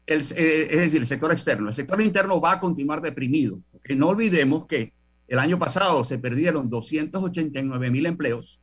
[0.06, 1.68] El, eh, es decir, el sector externo.
[1.68, 3.58] El sector interno va a continuar deprimido.
[3.70, 4.92] Porque no olvidemos que
[5.28, 8.60] el año pasado se perdieron 289 mil empleos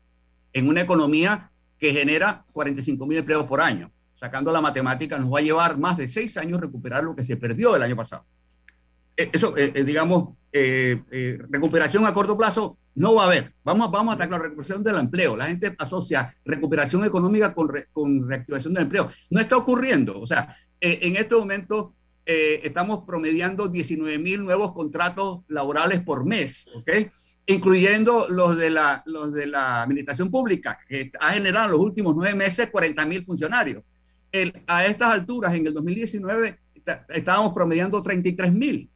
[0.54, 3.92] en una economía que genera 45 mil empleos por año.
[4.16, 7.38] Sacando la matemática, nos va a llevar más de seis años recuperar lo que se
[7.38, 8.26] perdió el año pasado.
[9.20, 10.36] Eh, eso, eh, digamos,
[11.52, 13.54] recuperación a corto plazo no va a haber.
[13.64, 15.36] Vamos, vamos a atacar la recuperación del empleo.
[15.36, 19.10] La gente asocia recuperación económica con, con reactivación del empleo.
[19.30, 20.20] No está ocurriendo.
[20.20, 21.94] O sea, eh, en este momento
[22.26, 26.92] eh, estamos promediando 19 mil nuevos contratos laborales por mes, ¿ok?
[27.46, 32.16] Incluyendo los de la, los de la administración pública, que ha generado en los últimos
[32.16, 33.84] nueve meses 40 mil funcionarios.
[34.68, 36.60] a estas alturas, en el 2019,
[37.10, 38.90] estábamos promediando 33 mil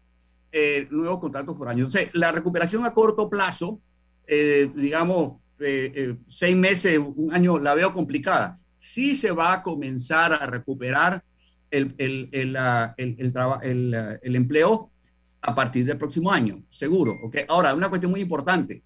[0.55, 1.85] eh, nuevos contratos por año.
[1.85, 3.81] Entonces, la recuperación a corto plazo,
[4.27, 8.59] eh, digamos, eh, seis meses, un año, la veo complicada.
[8.77, 11.23] Sí se va a comenzar a recuperar
[11.71, 12.55] el, el, el,
[12.97, 14.91] el, el empleo
[15.41, 17.17] a partir del próximo año, seguro.
[17.23, 17.45] ¿okay?
[17.49, 18.83] Ahora, una cuestión muy importante.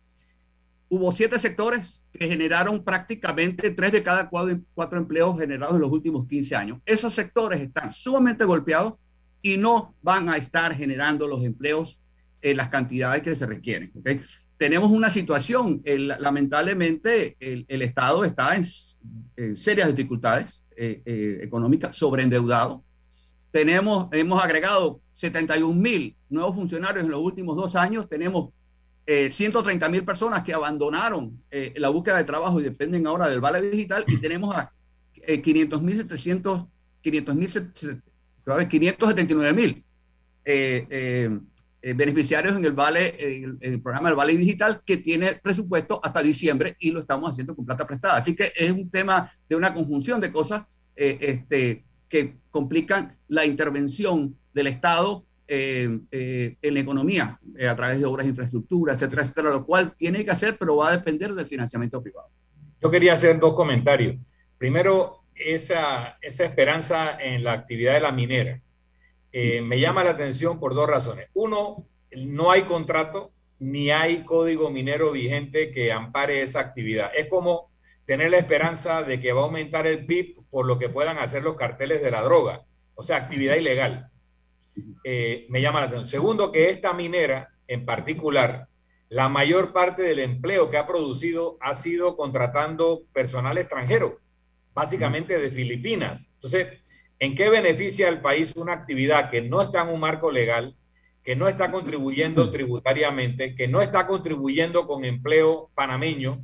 [0.88, 5.92] Hubo siete sectores que generaron prácticamente tres de cada cuatro, cuatro empleos generados en los
[5.92, 6.80] últimos 15 años.
[6.86, 8.94] Esos sectores están sumamente golpeados
[9.42, 12.00] y no van a estar generando los empleos
[12.42, 13.92] en las cantidades que se requieren.
[13.96, 14.22] ¿okay?
[14.58, 18.66] Tenemos una situación, lamentablemente el, el, Estado está en,
[19.56, 22.84] serias dificultades eh, eh, económicas, sobreendeudado.
[23.52, 28.10] Tenemos, hemos agregado 71 mil nuevos funcionarios en los últimos dos años.
[28.10, 28.50] Tenemos
[29.06, 33.40] eh, 130 mil personas que abandonaron eh, la búsqueda de trabajo y dependen ahora del
[33.40, 34.70] vale digital y tenemos a
[35.44, 36.66] 500 mil 700
[37.02, 37.50] 500 mil
[38.48, 39.84] 579 mil
[40.46, 41.40] eh, eh,
[41.82, 46.76] eh, beneficiarios en el Vale, el, programa del Vale Digital, que tiene presupuesto hasta diciembre
[46.80, 48.16] y lo estamos haciendo con plata prestada.
[48.16, 50.64] Así que es un tema de una conjunción de cosas
[50.96, 57.40] este, que complican la intervención del Estado en la economía
[57.70, 60.90] a través de obras de infraestructura, etcétera, etcétera, lo cual tiene que hacer, pero va
[60.90, 62.30] a depender del financiamiento privado.
[62.82, 64.18] Yo quería hacer dos comentarios.
[64.58, 68.62] Primero, esa, esa esperanza en la actividad de la minera.
[69.32, 71.30] Eh, me llama la atención por dos razones.
[71.34, 77.12] Uno, no hay contrato ni hay código minero vigente que ampare esa actividad.
[77.16, 77.72] Es como
[78.06, 81.44] tener la esperanza de que va a aumentar el PIB por lo que puedan hacer
[81.44, 82.64] los carteles de la droga,
[82.96, 84.10] o sea, actividad ilegal.
[85.04, 86.08] Eh, me llama la atención.
[86.08, 88.68] Segundo, que esta minera en particular,
[89.10, 94.20] la mayor parte del empleo que ha producido ha sido contratando personal extranjero
[94.78, 96.30] básicamente de Filipinas.
[96.36, 96.68] Entonces,
[97.18, 100.78] ¿en qué beneficia al país una actividad que no está en un marco legal,
[101.24, 106.44] que no está contribuyendo tributariamente, que no está contribuyendo con empleo panameño?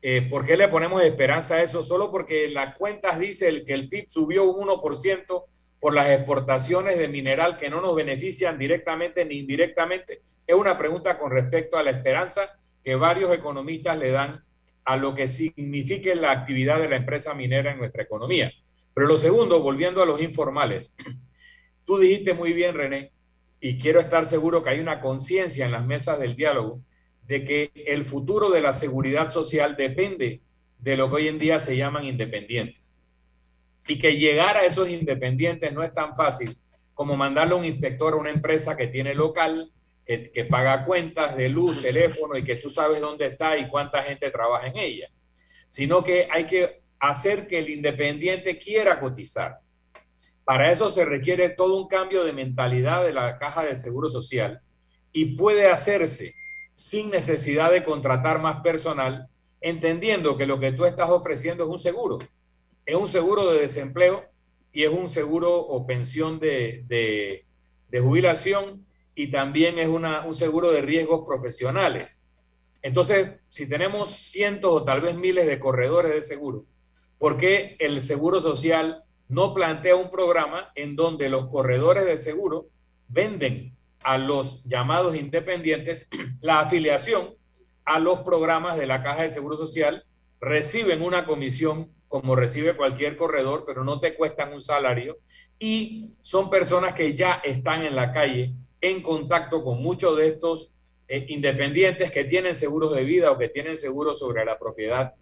[0.00, 1.82] Eh, ¿Por qué le ponemos esperanza a eso?
[1.82, 5.44] Solo porque las cuentas dicen que el PIB subió un 1%
[5.78, 10.22] por las exportaciones de mineral que no nos benefician directamente ni indirectamente.
[10.46, 14.45] Es una pregunta con respecto a la esperanza que varios economistas le dan
[14.86, 18.52] a lo que signifique la actividad de la empresa minera en nuestra economía.
[18.94, 20.96] Pero lo segundo, volviendo a los informales,
[21.84, 23.12] tú dijiste muy bien, René,
[23.60, 26.80] y quiero estar seguro que hay una conciencia en las mesas del diálogo
[27.26, 30.40] de que el futuro de la seguridad social depende
[30.78, 32.96] de lo que hoy en día se llaman independientes.
[33.88, 36.56] Y que llegar a esos independientes no es tan fácil
[36.94, 39.72] como mandarle a un inspector a una empresa que tiene local,
[40.06, 44.30] que, paga cuentas de luz, teléfono y que tú sabes dónde está y cuánta gente
[44.30, 45.08] trabaja en ella,
[45.66, 49.58] sino que hay que hacer que el independiente quiera cotizar.
[50.44, 54.60] Para eso se requiere todo un cambio de mentalidad de la caja de seguro social
[55.12, 56.34] y puede hacerse
[56.72, 59.28] sin necesidad de contratar más personal,
[59.60, 62.18] entendiendo que lo que tú estás ofreciendo es un seguro.
[62.84, 64.24] Es un seguro de desempleo
[64.72, 68.85] y es un seguro o pensión de, de, jubilación
[69.16, 72.22] y también es un seguro de riesgos profesionales.
[72.82, 76.66] Entonces, si tenemos cientos o tal vez miles de corredores de seguro,
[77.18, 82.66] ¿por qué el Seguro Social no plantea un programa en donde los corredores de seguro
[83.08, 86.08] venden a los llamados independientes
[86.42, 87.34] la afiliación
[87.86, 90.04] a los programas de la Caja de Seguro Social,
[90.40, 95.16] reciben una comisión como recibe cualquier corredor, pero no te cuestan un salario
[95.58, 98.54] y son personas que ya están en la calle
[98.88, 100.70] en contacto con muchos de estos
[101.08, 105.14] eh, independientes que tienen seguros de vida o que tienen seguros sobre la propiedad,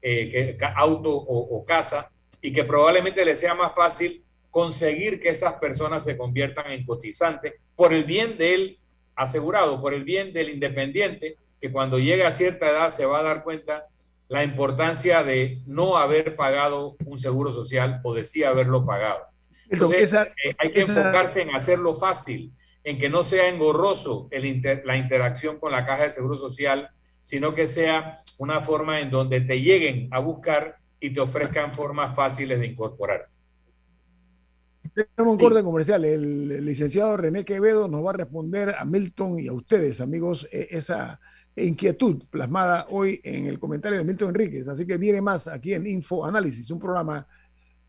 [0.00, 2.10] eh, que, auto o, casa,
[2.40, 7.54] y que probablemente les sea más fácil conseguir que esas personas se conviertan en cotizantes
[7.76, 8.78] por el bien del
[9.14, 13.22] asegurado, por el bien del independiente, que cuando llegue a cierta edad se va a
[13.22, 13.86] dar cuenta
[14.28, 19.26] la importancia de no haber pagado un seguro social o de sí haberlo pagado.
[19.68, 22.52] Entonces, eh, hay que enfocarse en hacerlo fácil,
[22.84, 27.54] en que no sea engorroso el la interacción con la caja de seguro social, sino
[27.54, 32.60] que sea una forma en donde te lleguen a buscar y te ofrezcan formas fáciles
[32.60, 33.28] de incorporar.
[34.94, 36.04] Tenemos un corte comercial.
[36.04, 40.68] El, licenciado René Quevedo nos va a responder a Milton y a ustedes, amigos, e,
[40.70, 41.20] esa
[41.56, 44.68] inquietud plasmada hoy en el comentario de Milton Enríquez.
[44.68, 47.26] Así que viene más aquí en Info Análisis, un programa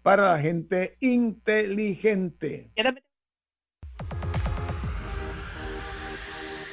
[0.02, 2.72] para la gente inteligente.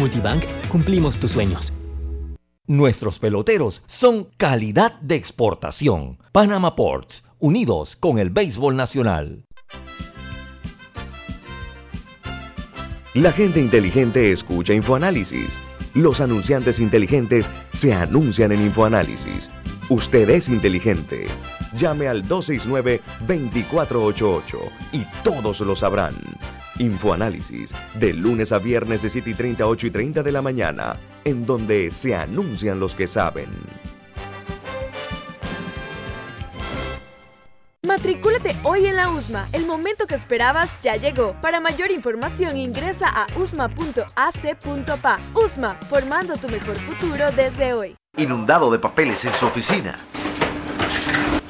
[0.00, 1.74] Multibank cumplimos tus sueños.
[2.66, 6.18] Nuestros peloteros son calidad de exportación.
[6.32, 9.44] Panama Ports, unidos con el béisbol nacional.
[13.12, 15.60] La gente inteligente escucha InfoAnálisis.
[15.92, 19.50] Los anunciantes inteligentes se anuncian en InfoAnálisis.
[19.90, 21.26] Usted es inteligente.
[21.74, 24.58] Llame al 269-2488
[24.92, 26.14] y todos lo sabrán.
[26.78, 31.00] Infoanálisis, de lunes a viernes de 7 y 30, 8 y 30 de la mañana,
[31.24, 33.48] en donde se anuncian los que saben.
[37.90, 39.48] Matricúlate hoy en la USMA.
[39.52, 41.32] El momento que esperabas ya llegó.
[41.40, 45.18] Para mayor información ingresa a usma.ac.pa.
[45.34, 47.96] USMA, formando tu mejor futuro desde hoy.
[48.16, 49.98] Inundado de papeles en su oficina.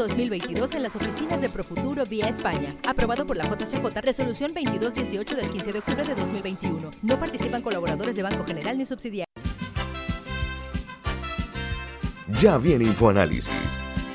[0.00, 2.74] 2022 en las oficinas de Profuturo vía España.
[2.88, 6.90] Aprobado por la JCJ, resolución 2218 del 15 de octubre de 2021.
[7.02, 9.26] No participan colaboradores de Banco General ni subsidiarios.
[12.40, 13.50] Ya viene InfoAnálisis,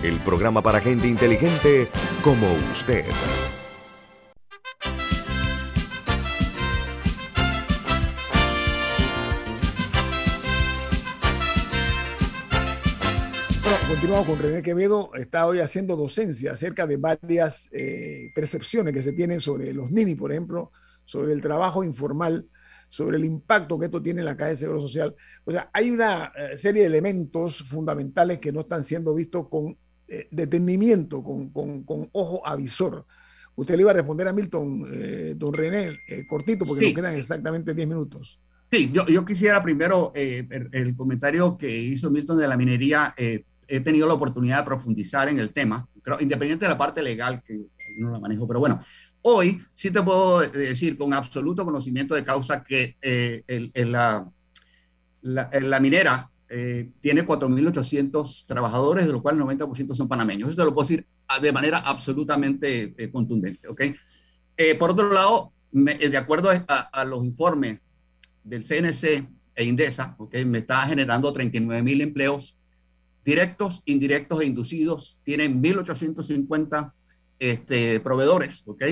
[0.01, 1.87] el programa para gente inteligente
[2.23, 3.05] como usted.
[14.23, 15.11] Con René Quevedo.
[15.15, 20.15] Está hoy haciendo docencia acerca de varias eh, percepciones que se tienen sobre los NINI,
[20.15, 20.71] por ejemplo,
[21.03, 22.47] sobre el trabajo informal,
[22.87, 25.13] sobre el impacto que esto tiene en la calle de Seguro Social.
[25.43, 29.77] O sea, hay una eh, serie de elementos fundamentales que no están siendo vistos con
[30.07, 33.05] eh, detenimiento, con, con, ojo avisor.
[33.55, 35.97] Usted le iba a responder a Milton, don René,
[36.27, 38.39] cortito, porque nos quedan exactamente 10 minutos.
[38.69, 43.13] Sí, yo, yo quisiera primero el, el, comentario que hizo Milton de la minería
[43.67, 47.41] he tenido la oportunidad de profundizar en el tema, pero independiente de la parte legal,
[47.45, 47.65] que
[47.97, 48.81] no la manejo, pero bueno,
[49.27, 53.43] hoy sí te puedo decir con absoluto conocimiento de causa que eh,
[53.73, 54.29] la,
[55.21, 60.49] la, minera eh, tiene 4.800 trabajadores, de los cuales el 90% son panameños.
[60.49, 61.07] Eso te lo puedo decir
[61.41, 63.67] de manera absolutamente eh, contundente.
[63.67, 63.81] ¿ok?
[64.79, 67.79] por otro lado, de acuerdo a, los informes
[68.43, 70.35] del CNC e INDESA, ¿ok?
[70.45, 72.57] me está generando 39 mil empleos
[73.25, 76.93] directos, indirectos e inducidos, tienen 1.850
[77.39, 78.83] este, proveedores, ¿ok?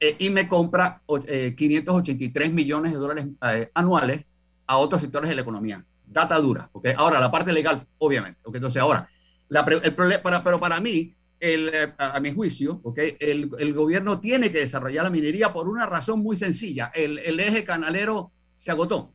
[0.00, 4.24] Eh, y me compra 583 eh, millones de dólares eh, anuales
[4.66, 5.84] a otros sectores de la economía.
[6.04, 6.88] Data dura, ¿ok?
[6.96, 8.56] Ahora, la parte legal, obviamente, ¿ok?
[8.56, 9.08] Entonces, ahora,
[9.48, 11.14] el para, pero para mí,
[11.44, 13.16] eh, a, mi juicio, ¿okay?
[13.18, 16.92] El, gobierno tiene que desarrollar la minería por una razón muy sencilla.
[16.94, 19.12] El, eje canalero se agotó.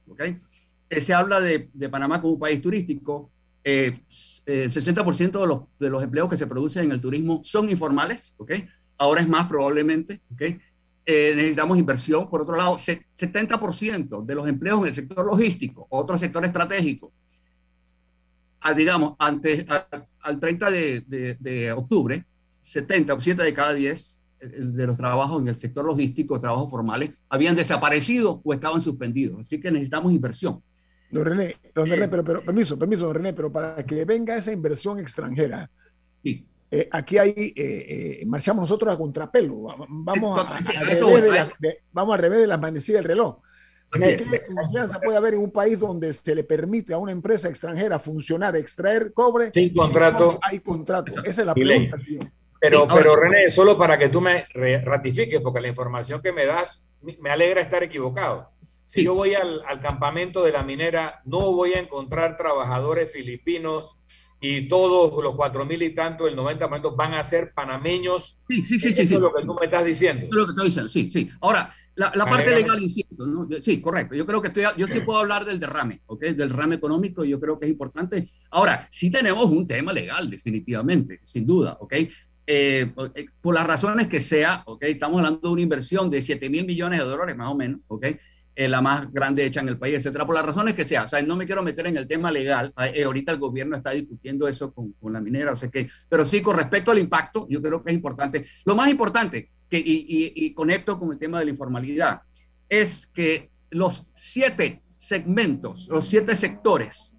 [0.89, 3.32] Eh, se habla de, Panamá como un país turístico.
[3.70, 3.99] Eh,
[4.45, 8.34] el 60% de los, de los empleos que se producen en el turismo son informales.
[8.38, 8.65] ¿okay?
[8.97, 10.22] Ahora es más probablemente.
[10.34, 10.57] ¿okay?
[11.05, 12.30] necesitamos inversión.
[12.30, 17.11] Por otro lado, 70% de los empleos en el sector logístico, otro sector estratégico,
[18.76, 19.65] digamos, antes,
[20.22, 22.26] al 30 de, de, octubre,
[22.61, 26.70] 70 o 7 de cada 10 eh, de los trabajos en el sector logístico, trabajos
[26.70, 29.41] formales, habían desaparecido o estaban suspendidos.
[29.41, 30.61] Así que necesitamos inversión.
[31.10, 34.51] Don René, don René pero, pero, permiso, permiso, don René, pero para que venga esa
[34.51, 35.70] inversión extranjera,
[36.24, 36.45] sí.
[36.70, 40.60] Eh, aquí hay, eh, marchamos nosotros a contrapelo, vamos, a,
[41.93, 43.38] vamos al revés de las manecillas del reloj.
[43.91, 47.99] ¿Qué confianza puede haber en un país donde se le permite a una empresa extranjera
[47.99, 49.51] funcionar, extraer cobre?
[49.53, 50.39] Sin contrato.
[50.41, 51.24] Hay contrato.
[51.24, 52.20] Esa es la pregunta, tío.
[52.60, 54.45] Pero, pero René, solo para que tú me
[54.84, 58.49] ratifiques, porque la información que me das me alegra estar equivocado.
[58.88, 63.97] Si yo voy al, al, campamento de la minera, no voy a encontrar trabajadores filipinos
[64.39, 68.38] y todos los cuatro mil y tanto, el 90% van a ser panameños.
[68.47, 68.89] Sí, sí, sí.
[68.89, 70.25] Eso sí, es lo que tú me estás diciendo.
[70.25, 71.29] Eso es lo que estoy diciendo, sí, sí.
[71.41, 73.47] Ahora, la, la parte legal, insisto, ¿no?
[73.61, 74.15] sí, correcto.
[74.15, 76.21] Yo creo que estoy, yo sí puedo hablar del derrame, ¿ok?
[76.21, 78.29] Del derrame económico, yo creo que es importante.
[78.51, 81.93] Ahora, sí tenemos un tema legal, definitivamente, sin duda, ¿ok?
[81.93, 82.09] Eh,
[82.45, 84.83] eh, por las razones que sea, ¿ok?
[84.83, 88.05] Estamos hablando de una inversión de 7 mil millones de dólares, más o menos, ¿ok?
[88.60, 91.03] Eh, la más grande hecha en el país, etcétera, por las razones que sea.
[91.03, 92.74] O sea, no me quiero meter en el tema legal.
[92.76, 96.41] ahorita el gobierno está discutiendo eso con, con la minera, o sea que, pero sí,
[96.41, 98.47] con respecto al impacto, yo creo que es importante.
[98.66, 102.22] Lo más importante, que, y, conecto con el tema de la informalidad,
[102.68, 107.14] es que los siete segmentos, los siete sectores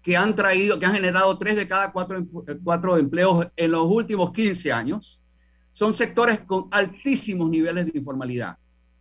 [0.00, 3.84] que han traído, que han generado tres de cada cuatro, eh, cuatro empleos en los
[3.84, 5.20] últimos 15 años,
[5.72, 8.56] son sectores con altísimos niveles de informalidad.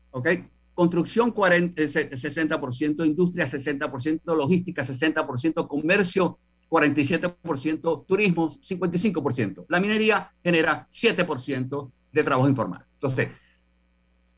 [0.09, 0.27] ¿Ok?
[0.73, 9.65] Construcción 40, 60%, eh, industria 60%, logística 60%, comercio 47%, turismo 55%.
[9.69, 12.83] La minería genera 7% de trabajo informal.
[12.93, 13.29] Entonces,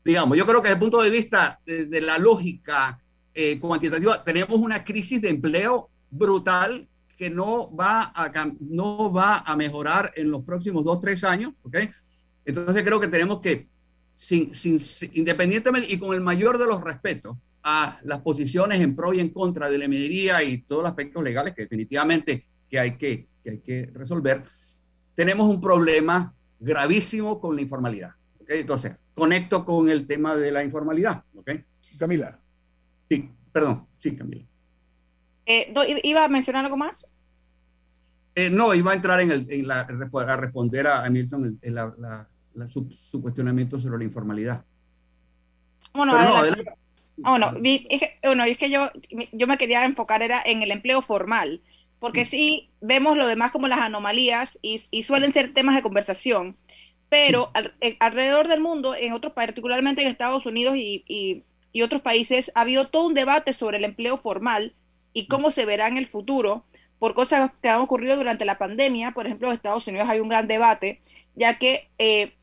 [0.04, 3.00] digamos, yo creo que desde el punto de vista de, la lógica
[3.34, 8.30] eh, cuantitativa, tenemos una crisis de empleo brutal que no va a,
[8.60, 11.78] no va a mejorar en los próximos dos, tres años, ¿ok?
[12.44, 13.66] Entonces creo que tenemos que,
[14.16, 14.78] sin, sin,
[15.12, 19.30] independientemente y con el mayor de los respetos a las posiciones en pro y en
[19.30, 23.50] contra de la minería y todos los aspectos legales que definitivamente que hay que, que
[23.50, 24.42] hay que resolver,
[25.14, 28.10] tenemos un problema gravísimo con la informalidad.
[28.40, 28.60] ¿okay?
[28.60, 31.24] Entonces, conecto con el tema de la informalidad.
[31.34, 31.64] ¿okay?
[31.98, 32.38] Camila.
[33.08, 34.44] Sí, perdón, sí, Camila.
[35.46, 37.06] Eh, ¿Iba a mencionar algo más?
[38.34, 41.94] Eh, no, iba a entrar en, el, en la, a responder a Milton en la,
[41.98, 42.28] la,
[42.68, 44.64] su, cuestionamiento sobre la informalidad.
[45.94, 46.18] Bueno, no,
[47.18, 48.90] bueno, es que, bueno, es que yo,
[49.32, 51.62] yo me quería enfocar era en el empleo formal
[51.98, 56.56] porque sí vemos lo demás como las anomalías y, suelen ser temas de conversación,
[57.08, 57.50] pero
[57.80, 61.44] eh, alrededor del mundo, en otros, particularmente en Estados Unidos y,
[61.82, 64.72] otros países, ha habido todo un debate sobre el empleo formal
[65.12, 66.64] y cómo se verá en el futuro
[66.98, 69.12] por cosas que han ocurrido durante la pandemia.
[69.12, 71.02] Por ejemplo, en Estados Unidos hay un gran debate,
[71.34, 72.34] ya que eh,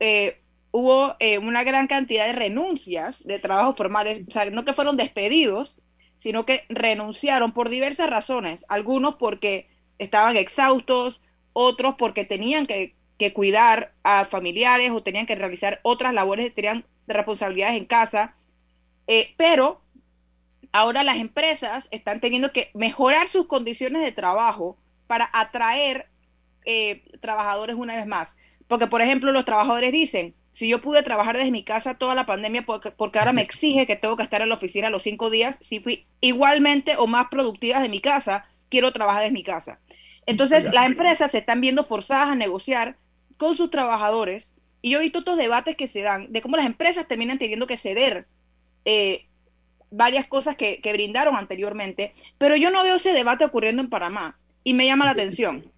[0.00, 4.96] eh, hubo una gran cantidad de renuncias de trabajos formales, o sea, no que fueron
[4.96, 5.78] despedidos,
[6.16, 9.68] sino que renunciaron por diversas razones, algunos porque
[9.98, 11.22] estaban exhaustos,
[11.52, 12.94] otros porque tenían que,
[13.32, 18.34] cuidar a familiares o tenían que realizar otras labores, tenían responsabilidades en casa,
[19.06, 19.80] eh, pero
[20.72, 24.76] ahora las empresas están teniendo que mejorar sus condiciones de trabajo
[25.06, 26.08] para atraer
[26.66, 28.36] eh, trabajadores una vez más.
[28.68, 32.26] Porque, por ejemplo, los trabajadores dicen, si yo pude trabajar desde mi casa toda la
[32.26, 35.30] pandemia, porque, porque ahora me exige que tengo que estar en la oficina los cinco
[35.30, 39.80] días, si fui igualmente o más productiva de mi casa, quiero trabajar desde mi casa.
[40.26, 42.96] Entonces, las empresas se están viendo forzadas a negociar
[43.36, 46.66] con sus trabajadores y yo he visto estos debates que se dan de cómo las
[46.66, 48.26] empresas terminan teniendo que ceder
[48.84, 49.26] eh,
[49.90, 54.74] varias cosas que, brindaron anteriormente, pero yo no veo ese debate ocurriendo en Panamá y
[54.74, 55.72] me llama la atención.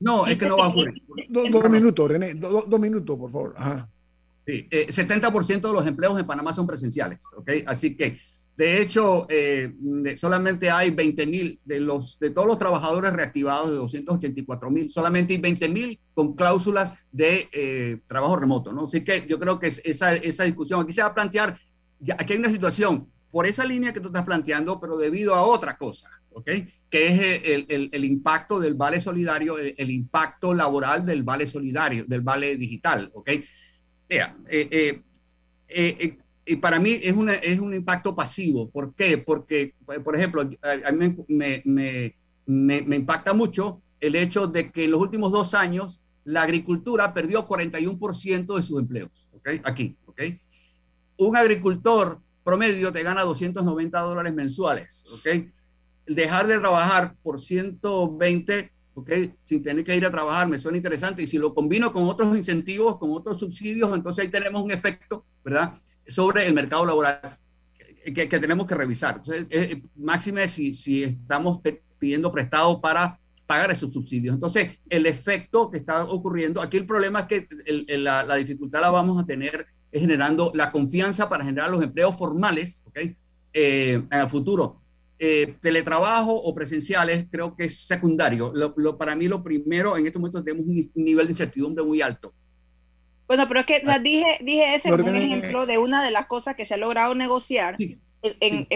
[0.00, 1.02] No, es que no va a ocurrir.
[1.28, 3.54] dos minutos, René, dos minutos, por favor.
[3.56, 3.88] Ajá.
[4.46, 7.50] Sí, 70% eh, de los empleos en Panamá son presenciales, ¿ok?
[7.66, 8.18] Así que,
[8.56, 9.72] de hecho, eh,
[10.16, 15.34] solamente hay 20 mil de, los, de todos los trabajadores reactivados de 284 mil, solamente
[15.34, 18.86] hay 20 mil con cláusulas de eh, trabajo remoto, ¿no?
[18.86, 21.58] Así que yo creo que esa, esa discusión aquí se va a plantear,
[22.00, 25.42] ya, aquí hay una situación por esa línea que tú estás planteando, pero debido a
[25.42, 26.50] otra cosa, ¿ok?
[26.88, 32.20] Que es el, el, impacto del vale solidario, el, impacto laboral del vale solidario, del
[32.22, 33.30] vale digital, ¿ok?
[34.08, 35.02] Mira, eh, eh,
[35.68, 38.68] eh, y para mí es, una, es un impacto pasivo.
[38.70, 39.18] ¿Por qué?
[39.18, 39.74] Porque,
[40.04, 42.16] por ejemplo, a, mí me, me,
[42.46, 47.14] me, me impacta mucho el hecho de que en los últimos dos años la agricultura
[47.14, 49.48] perdió 41% de sus empleos, ¿ok?
[49.64, 50.22] Aquí, ¿ok?
[51.18, 55.28] Un agricultor promedio te gana 290 dólares mensuales, ¿ok?
[56.06, 59.10] Dejar de trabajar por 120, ¿ok?
[59.44, 61.22] Sin tener que ir a trabajar, me suena interesante.
[61.22, 65.24] Y si lo combino con otros incentivos, con otros subsidios, entonces ahí tenemos un efecto,
[65.44, 65.78] ¿verdad?
[66.06, 67.38] Sobre el mercado laboral
[68.04, 69.16] que, que tenemos que revisar.
[69.24, 71.60] Entonces, eh, máxime si, si estamos
[71.98, 74.34] pidiendo prestado para pagar esos subsidios.
[74.34, 77.48] Entonces, el efecto que está ocurriendo, aquí el problema es que
[77.98, 83.16] la, dificultad la vamos a tener generando la confianza para generar los empleos formales ¿okay?
[83.52, 84.79] Eh, en el futuro.
[85.22, 88.54] Eh, teletrabajo o presenciales creo que es secundario.
[88.54, 92.32] Lo, para mí lo primero, en estos momentos tenemos un nivel de incertidumbre muy alto.
[93.26, 96.56] Bueno, pero es que dije, dije ese como un ejemplo de una de las cosas
[96.56, 97.76] que se ha logrado negociar.
[98.22, 98.66] en,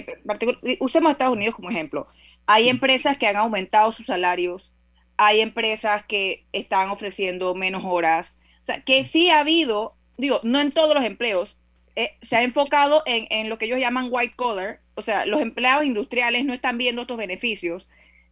[0.80, 2.08] usemos Estados Unidos como ejemplo.
[2.44, 4.70] Hay empresas que han aumentado sus salarios,
[5.16, 8.36] hay empresas que están ofreciendo menos horas.
[8.60, 11.58] O sea, que sí ha habido, digo, no en todos los empleos,
[11.96, 15.40] eh, se ha enfocado en, en, lo que ellos llaman white collar, o sea, los
[15.40, 17.88] empleados industriales no están viendo estos beneficios,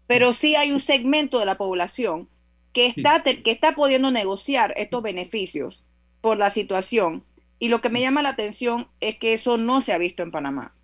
[0.06, 2.28] pero sí hay un segmento de la población
[2.72, 5.84] que está, que está pudiendo negociar estos beneficios
[6.20, 7.24] por la situación.
[7.58, 10.32] Y lo que me llama la atención es que eso no se ha visto en
[10.32, 10.74] Panamá.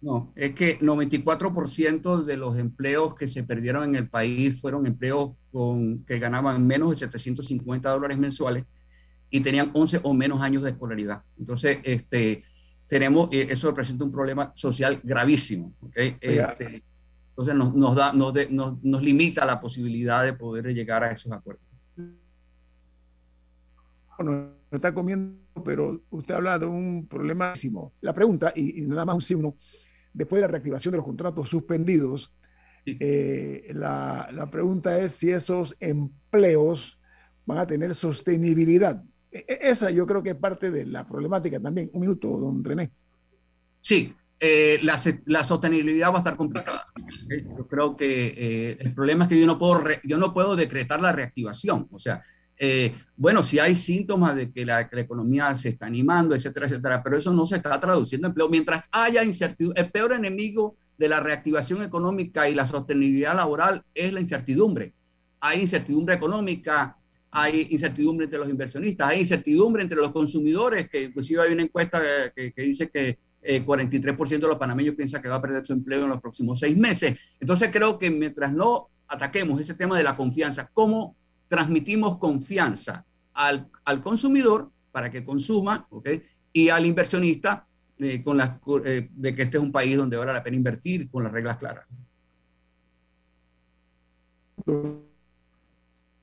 [0.00, 5.32] No, es que 94% de los empleos que se perdieron en el país fueron empleos
[5.50, 8.64] con, que ganaban menos de 750 dólares mensuales
[9.30, 11.22] y tenían 11 o menos años de escolaridad.
[11.38, 12.44] Entonces, este,
[12.86, 15.74] tenemos, eh, eso representa un problema social gravísimo.
[15.80, 16.16] ¿okay?
[16.20, 16.82] Este,
[17.30, 21.30] entonces, nos, nos, da, nos, nos, nos limita la posibilidad de poder llegar a esos
[21.30, 21.62] acuerdos.
[24.18, 27.52] Bueno, está comiendo, pero usted habla de un problema.
[28.00, 29.56] La pregunta, y, y nada más un sí, uno,
[30.12, 32.34] después de la reactivación de los contratos suspendidos,
[32.84, 36.98] eh, la, la, pregunta es si esos empleos
[37.44, 39.02] van a tener sostenibilidad.
[39.30, 41.90] E, e, esa yo creo que es parte de la problemática también.
[41.92, 42.90] Un minuto, don René.
[43.80, 46.84] Sí, eh, la, la, sostenibilidad va a estar complicada.
[47.56, 51.00] Yo creo que eh, el problema es que yo no, puedo yo no puedo decretar
[51.00, 51.88] la reactivación.
[51.90, 52.22] O sea,
[52.56, 57.16] eh, bueno, si hay síntomas de que la, economía se está animando, etcétera, etcétera, pero
[57.16, 58.48] eso no se está traduciendo en empleo.
[58.48, 64.12] Mientras haya incertidumbre, el peor enemigo de la reactivación económica y la sostenibilidad laboral es
[64.12, 64.92] la incertidumbre.
[65.40, 66.97] Hay incertidumbre económica,
[67.30, 72.00] hay incertidumbre entre los inversionistas, hay incertidumbre entre los consumidores, que inclusive hay una encuesta
[72.34, 76.04] que, dice que 43% eh, de los panameños piensa que va a perder su empleo
[76.04, 77.18] en los próximos seis meses.
[77.40, 81.16] Entonces creo que mientras no ataquemos ese tema de la confianza, ¿cómo
[81.48, 83.04] transmitimos confianza
[83.34, 86.08] al, al consumidor para que consuma, ¿ok?
[86.52, 87.68] Y al inversionista
[88.00, 88.52] eh, con las,
[88.84, 91.56] eh, de que este es un país donde vale la pena invertir con las reglas
[91.56, 91.84] claras.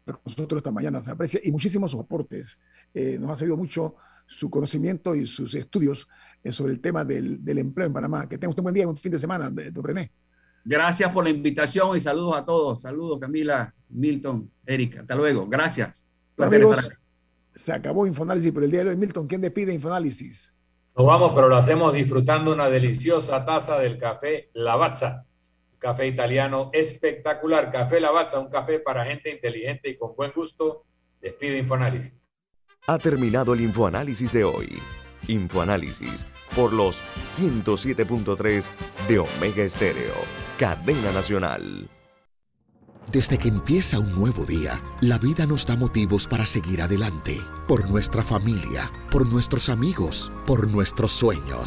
[0.05, 2.59] Nosotros esta mañana se aprecia y muchísimos sus aportes.
[2.93, 3.95] Eh, nos ha servido mucho
[4.27, 6.07] su conocimiento y sus estudios
[6.51, 8.27] sobre el tema del, del, empleo en Panamá.
[8.29, 10.11] Que tenga usted un buen día, un fin de semana, don René.
[10.67, 12.81] Gracias por la invitación y saludos a todos.
[12.81, 15.01] Saludos, Camila, Milton, Erika.
[15.01, 15.47] Hasta luego.
[15.47, 16.07] Gracias.
[17.53, 18.97] se acabó Infoanálisis por el día de hoy.
[18.97, 20.51] Milton, ¿quién despide Infoanálisis?
[20.97, 25.25] Nos vamos, pero lo hacemos disfrutando una deliciosa taza del café Lavazza.
[25.85, 27.69] Café italiano espectacular.
[27.69, 30.85] Café Lavazza, un café para gente inteligente y con buen gusto.
[31.21, 32.11] Despide Infoanálisis.
[32.87, 34.79] Ha terminado el Infoanálisis de hoy.
[35.27, 36.25] Infoanálisis
[36.55, 38.65] por los 107.3
[39.07, 40.15] de Omega Estéreo,
[40.57, 41.87] cadena nacional.
[43.11, 47.87] Desde que empieza un nuevo día, la vida nos da motivos para seguir adelante, por
[47.87, 51.59] nuestra familia, por nuestros amigos, por nuestros sueños.